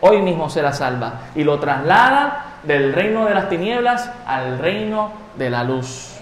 [0.00, 5.12] Hoy mismo se la salva y lo traslada del reino de las tinieblas al reino
[5.36, 6.18] de la luz.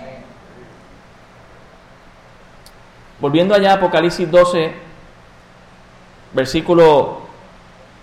[3.19, 4.73] Volviendo allá a Apocalipsis 12,
[6.33, 7.21] versículo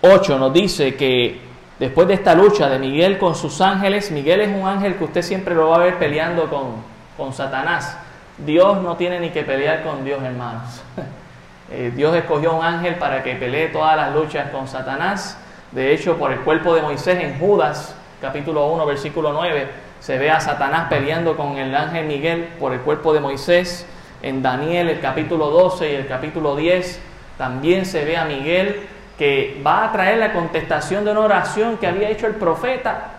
[0.01, 1.39] 8 nos dice que
[1.79, 5.21] después de esta lucha de Miguel con sus ángeles, Miguel es un ángel que usted
[5.21, 6.83] siempre lo va a ver peleando con,
[7.15, 7.97] con Satanás.
[8.37, 10.81] Dios no tiene ni que pelear con Dios, hermanos.
[11.71, 15.39] Eh, Dios escogió un ángel para que pelee todas las luchas con Satanás.
[15.73, 19.67] De hecho, por el cuerpo de Moisés en Judas, capítulo 1, versículo 9,
[19.99, 23.85] se ve a Satanás peleando con el ángel Miguel por el cuerpo de Moisés.
[24.21, 27.01] En Daniel, el capítulo 12 y el capítulo 10,
[27.37, 31.87] también se ve a Miguel que va a traer la contestación de una oración que
[31.87, 33.11] había hecho el profeta.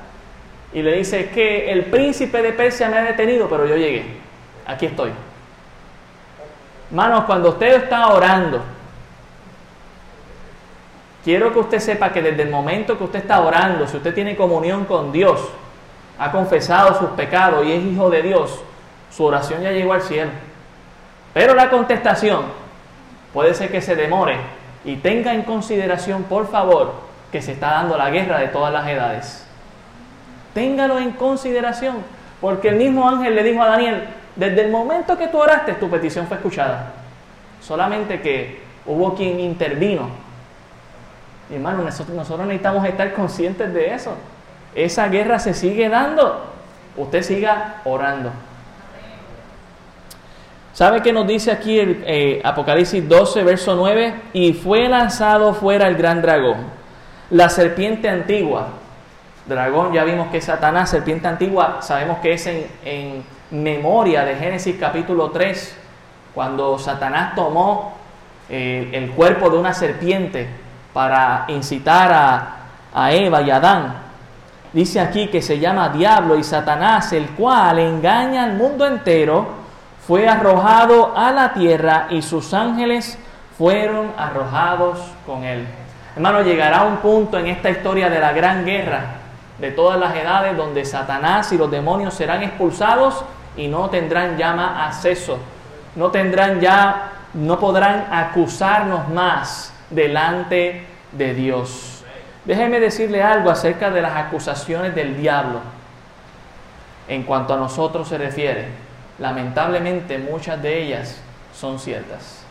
[0.73, 4.25] Y le dice que el príncipe de Persia me ha detenido, pero yo llegué
[4.67, 5.11] aquí estoy.
[6.91, 8.63] Hermanos, cuando usted está orando,
[11.25, 14.37] quiero que usted sepa que desde el momento que usted está orando, si usted tiene
[14.37, 15.41] comunión con Dios,
[16.19, 18.61] ha confesado sus pecados y es hijo de Dios,
[19.11, 20.31] su oración ya llegó al cielo.
[21.33, 22.43] Pero la contestación
[23.33, 24.37] puede ser que se demore
[24.85, 26.93] y tenga en consideración, por favor,
[27.33, 29.47] que se está dando la guerra de todas las edades.
[30.53, 31.97] Téngalo en consideración,
[32.41, 34.05] porque el mismo ángel le dijo a Daniel,
[34.37, 36.93] desde el momento que tú oraste, tu petición fue escuchada.
[37.61, 40.09] Solamente que hubo quien intervino.
[41.51, 42.17] Hermano, nosotros,
[42.47, 44.15] necesitamos estar conscientes de eso.
[44.75, 46.47] Esa guerra se sigue dando.
[46.97, 48.31] Usted siga orando.
[50.73, 54.15] ¿Sabe qué nos dice aquí el eh, Apocalipsis 12, verso 9?
[54.33, 56.57] Y fue lanzado fuera el gran dragón,
[57.31, 58.69] la serpiente antigua.
[59.47, 64.77] Dragón, ya vimos que es Satanás, serpiente antigua, sabemos que es en, memoria de Génesis
[64.81, 65.77] capítulo 3,
[66.35, 67.93] cuando Satanás tomó
[68.49, 70.49] eh, el cuerpo de una serpiente
[70.95, 72.13] para incitar
[72.95, 73.95] a, Eva y a Adán.
[74.73, 79.47] Dice aquí que se llama diablo y Satanás, el cual engaña al mundo entero
[80.07, 83.19] fue arrojado a la tierra y sus ángeles
[83.59, 85.67] fueron arrojados con él.
[86.15, 89.01] Hermano, llegará un punto en esta historia de la gran guerra
[89.59, 93.25] de todas las edades donde Satanás y los demonios serán expulsados
[93.57, 95.39] y no tendrán ya más acceso,
[95.97, 102.05] no tendrán ya, no podrán acusarnos más delante de Dios.
[102.45, 105.61] Déjeme decirle algo acerca de las acusaciones del diablo
[107.09, 108.85] en cuanto a nosotros se refiere
[109.19, 111.21] lamentablemente muchas de ellas
[111.55, 112.45] son ciertas.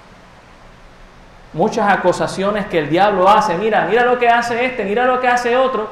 [1.53, 5.27] Muchas acusaciones que el diablo hace, mira, mira lo que hace este, mira lo que
[5.27, 5.87] hace otro,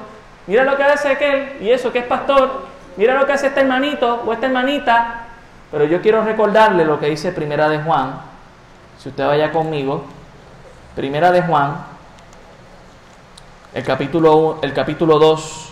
[0.48, 2.66] mira lo que hace aquel, y eso que es pastor,
[2.98, 5.26] mira lo que hace este hermanito o esta hermanita.
[5.72, 8.14] Pero yo quiero recordarle lo que dice Primera de Juan,
[8.98, 10.06] si usted vaya conmigo,
[10.96, 11.78] Primera de Juan,
[13.74, 15.70] el capítulo, el capítulo 2,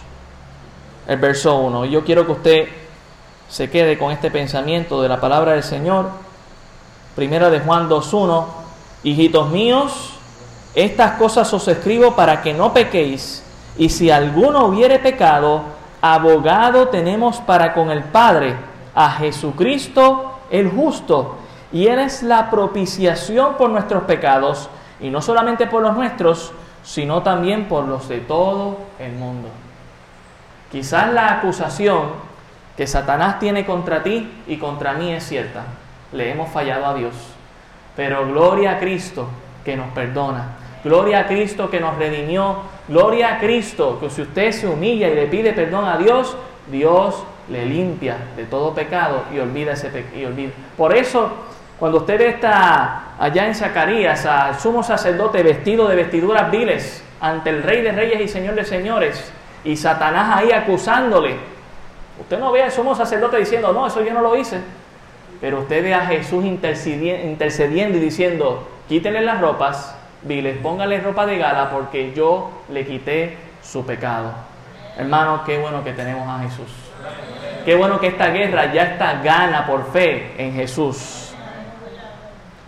[1.07, 1.85] el verso 1.
[1.85, 2.69] Y yo quiero que usted
[3.49, 6.09] se quede con este pensamiento de la palabra del Señor.
[7.17, 8.45] Primera de Juan 2.1,
[9.03, 10.13] hijitos míos,
[10.73, 13.43] estas cosas os escribo para que no pequéis,
[13.77, 15.63] y si alguno hubiere pecado,
[15.99, 18.55] abogado tenemos para con el Padre,
[18.95, 21.35] a Jesucristo el justo,
[21.73, 24.69] y Él es la propiciación por nuestros pecados,
[24.99, 26.51] y no solamente por los nuestros,
[26.83, 29.49] sino también por los de todo el mundo.
[30.71, 32.29] Quizás la acusación
[32.77, 35.63] que Satanás tiene contra ti y contra mí es cierta.
[36.13, 37.13] Le hemos fallado a Dios.
[37.95, 39.27] Pero gloria a Cristo
[39.65, 40.55] que nos perdona.
[40.83, 42.57] Gloria a Cristo que nos redimió.
[42.87, 46.37] Gloria a Cristo que si usted se humilla y le pide perdón a Dios,
[46.71, 50.33] Dios le limpia de todo pecado y olvida ese pecado.
[50.77, 51.31] Por eso,
[51.79, 57.63] cuando usted está allá en Zacarías, al sumo sacerdote vestido de vestiduras viles ante el
[57.63, 59.31] Rey de Reyes y Señor de Señores,
[59.63, 61.35] y Satanás ahí acusándole,
[62.19, 64.59] Usted no ve al sumo sacerdote diciendo, no, eso yo no lo hice.
[65.39, 71.37] Pero usted ve a Jesús intercediendo y diciendo, quítenle las ropas, viles, póngale ropa de
[71.37, 74.33] gala porque yo le quité su pecado.
[74.97, 76.71] Hermano, qué bueno que tenemos a Jesús.
[77.63, 81.28] Qué bueno que esta guerra ya está gana por fe en Jesús.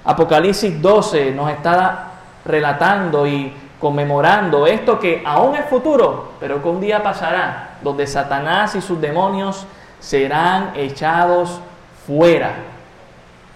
[0.04, 2.12] Apocalipsis 12 nos está
[2.45, 8.76] relatando y conmemorando esto que aún es futuro, pero que un día pasará, donde Satanás
[8.76, 9.66] y sus demonios
[9.99, 11.60] serán echados
[12.06, 12.54] fuera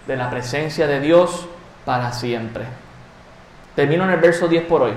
[0.07, 1.47] de la presencia de Dios
[1.83, 2.65] para siempre.
[3.75, 4.93] Termino en el verso 10 por hoy.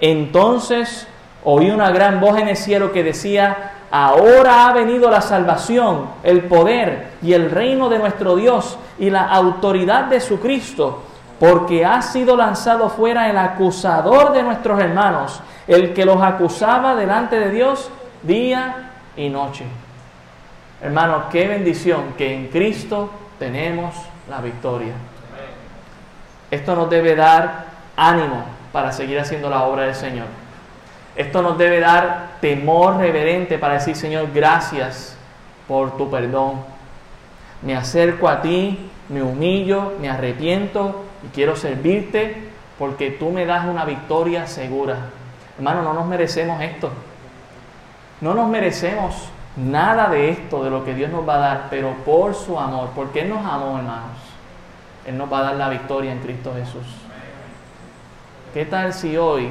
[0.00, 1.06] Entonces
[1.44, 6.44] oí una gran voz en el cielo que decía, ahora ha venido la salvación, el
[6.44, 11.02] poder y el reino de nuestro Dios y la autoridad de su Cristo
[11.40, 17.40] porque ha sido lanzado fuera el acusador de nuestros hermanos, el que los acusaba delante
[17.40, 17.90] de Dios
[18.22, 19.64] día y noche.
[20.82, 23.94] Hermanos, qué bendición que en Cristo tenemos
[24.28, 24.92] la victoria.
[26.50, 27.64] Esto nos debe dar
[27.96, 30.26] ánimo para seguir haciendo la obra del Señor.
[31.20, 35.18] Esto nos debe dar temor reverente para decir, Señor, gracias
[35.68, 36.60] por tu perdón.
[37.60, 42.48] Me acerco a ti, me humillo, me arrepiento y quiero servirte
[42.78, 44.96] porque tú me das una victoria segura.
[45.58, 46.90] Hermano, no nos merecemos esto.
[48.22, 51.96] No nos merecemos nada de esto, de lo que Dios nos va a dar, pero
[52.06, 54.16] por su amor, porque Él nos amó, hermanos,
[55.04, 56.86] Él nos va a dar la victoria en Cristo Jesús.
[58.54, 59.50] ¿Qué tal si hoy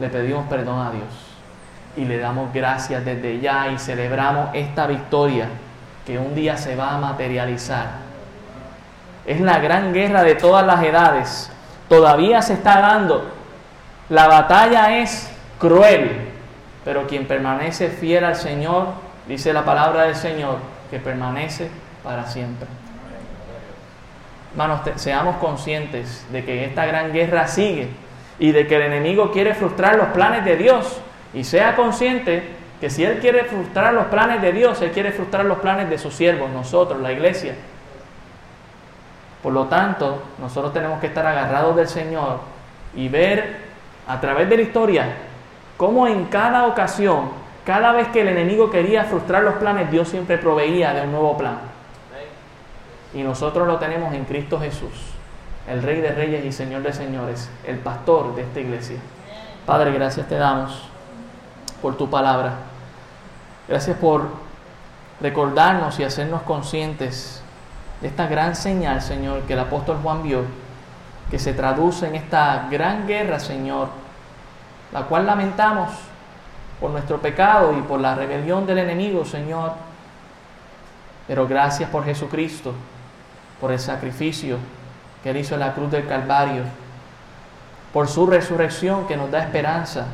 [0.00, 1.04] le pedimos perdón a Dios
[1.96, 5.46] y le damos gracias desde ya y celebramos esta victoria
[6.06, 8.12] que un día se va a materializar
[9.26, 11.50] es la gran guerra de todas las edades.
[11.88, 13.30] Todavía se está dando.
[14.08, 16.28] La batalla es cruel,
[16.84, 18.88] pero quien permanece fiel al Señor,
[19.28, 20.58] dice la palabra del Señor,
[20.90, 21.70] que permanece
[22.02, 22.66] para siempre.
[24.52, 27.88] Hermanos, seamos conscientes de que esta gran guerra sigue
[28.42, 30.98] y de que el enemigo quiere frustrar los planes de Dios.
[31.32, 32.42] Y sea consciente
[32.80, 35.96] que si Él quiere frustrar los planes de Dios, Él quiere frustrar los planes de
[35.96, 37.54] sus siervos, nosotros, la iglesia.
[39.44, 42.40] Por lo tanto, nosotros tenemos que estar agarrados del Señor
[42.96, 43.58] y ver
[44.08, 45.06] a través de la historia
[45.76, 47.30] cómo en cada ocasión,
[47.64, 51.38] cada vez que el enemigo quería frustrar los planes, Dios siempre proveía de un nuevo
[51.38, 51.58] plan.
[53.14, 55.11] Y nosotros lo tenemos en Cristo Jesús,
[55.68, 58.98] el Rey de Reyes y Señor de Señores, el pastor de esta iglesia.
[59.64, 60.82] Padre, gracias te damos
[61.80, 62.54] por tu palabra.
[63.68, 64.26] Gracias por
[65.20, 67.42] recordarnos y hacernos conscientes
[68.00, 70.42] de esta gran señal, Señor, que el apóstol Juan vio,
[71.30, 73.88] que se traduce en esta gran guerra, Señor,
[74.92, 75.90] la cual lamentamos
[76.80, 79.74] por nuestro pecado y por la rebelión del enemigo, Señor.
[81.28, 82.74] Pero gracias por Jesucristo,
[83.60, 84.58] por el sacrificio
[85.22, 86.62] que Él hizo la cruz del Calvario,
[87.92, 90.06] por su resurrección que nos da esperanza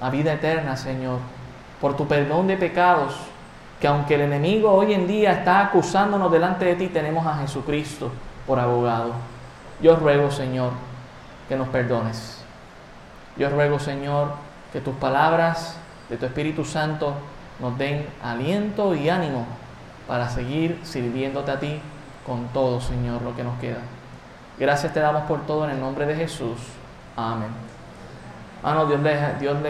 [0.00, 1.18] a vida eterna, Señor,
[1.80, 3.14] por tu perdón de pecados,
[3.80, 8.10] que aunque el enemigo hoy en día está acusándonos delante de ti, tenemos a Jesucristo
[8.46, 9.12] por abogado.
[9.80, 10.72] Yo ruego, Señor,
[11.48, 12.42] que nos perdones.
[13.36, 14.32] Yo ruego, Señor,
[14.72, 15.76] que tus palabras
[16.08, 17.14] de tu Espíritu Santo
[17.60, 19.46] nos den aliento y ánimo
[20.08, 21.80] para seguir sirviéndote a ti
[22.28, 23.80] con todo, Señor, lo que nos queda.
[24.58, 26.58] Gracias te damos por todo en el nombre de Jesús.
[27.16, 27.48] Amén.
[28.62, 29.66] Ah, no, Dios le, Dios le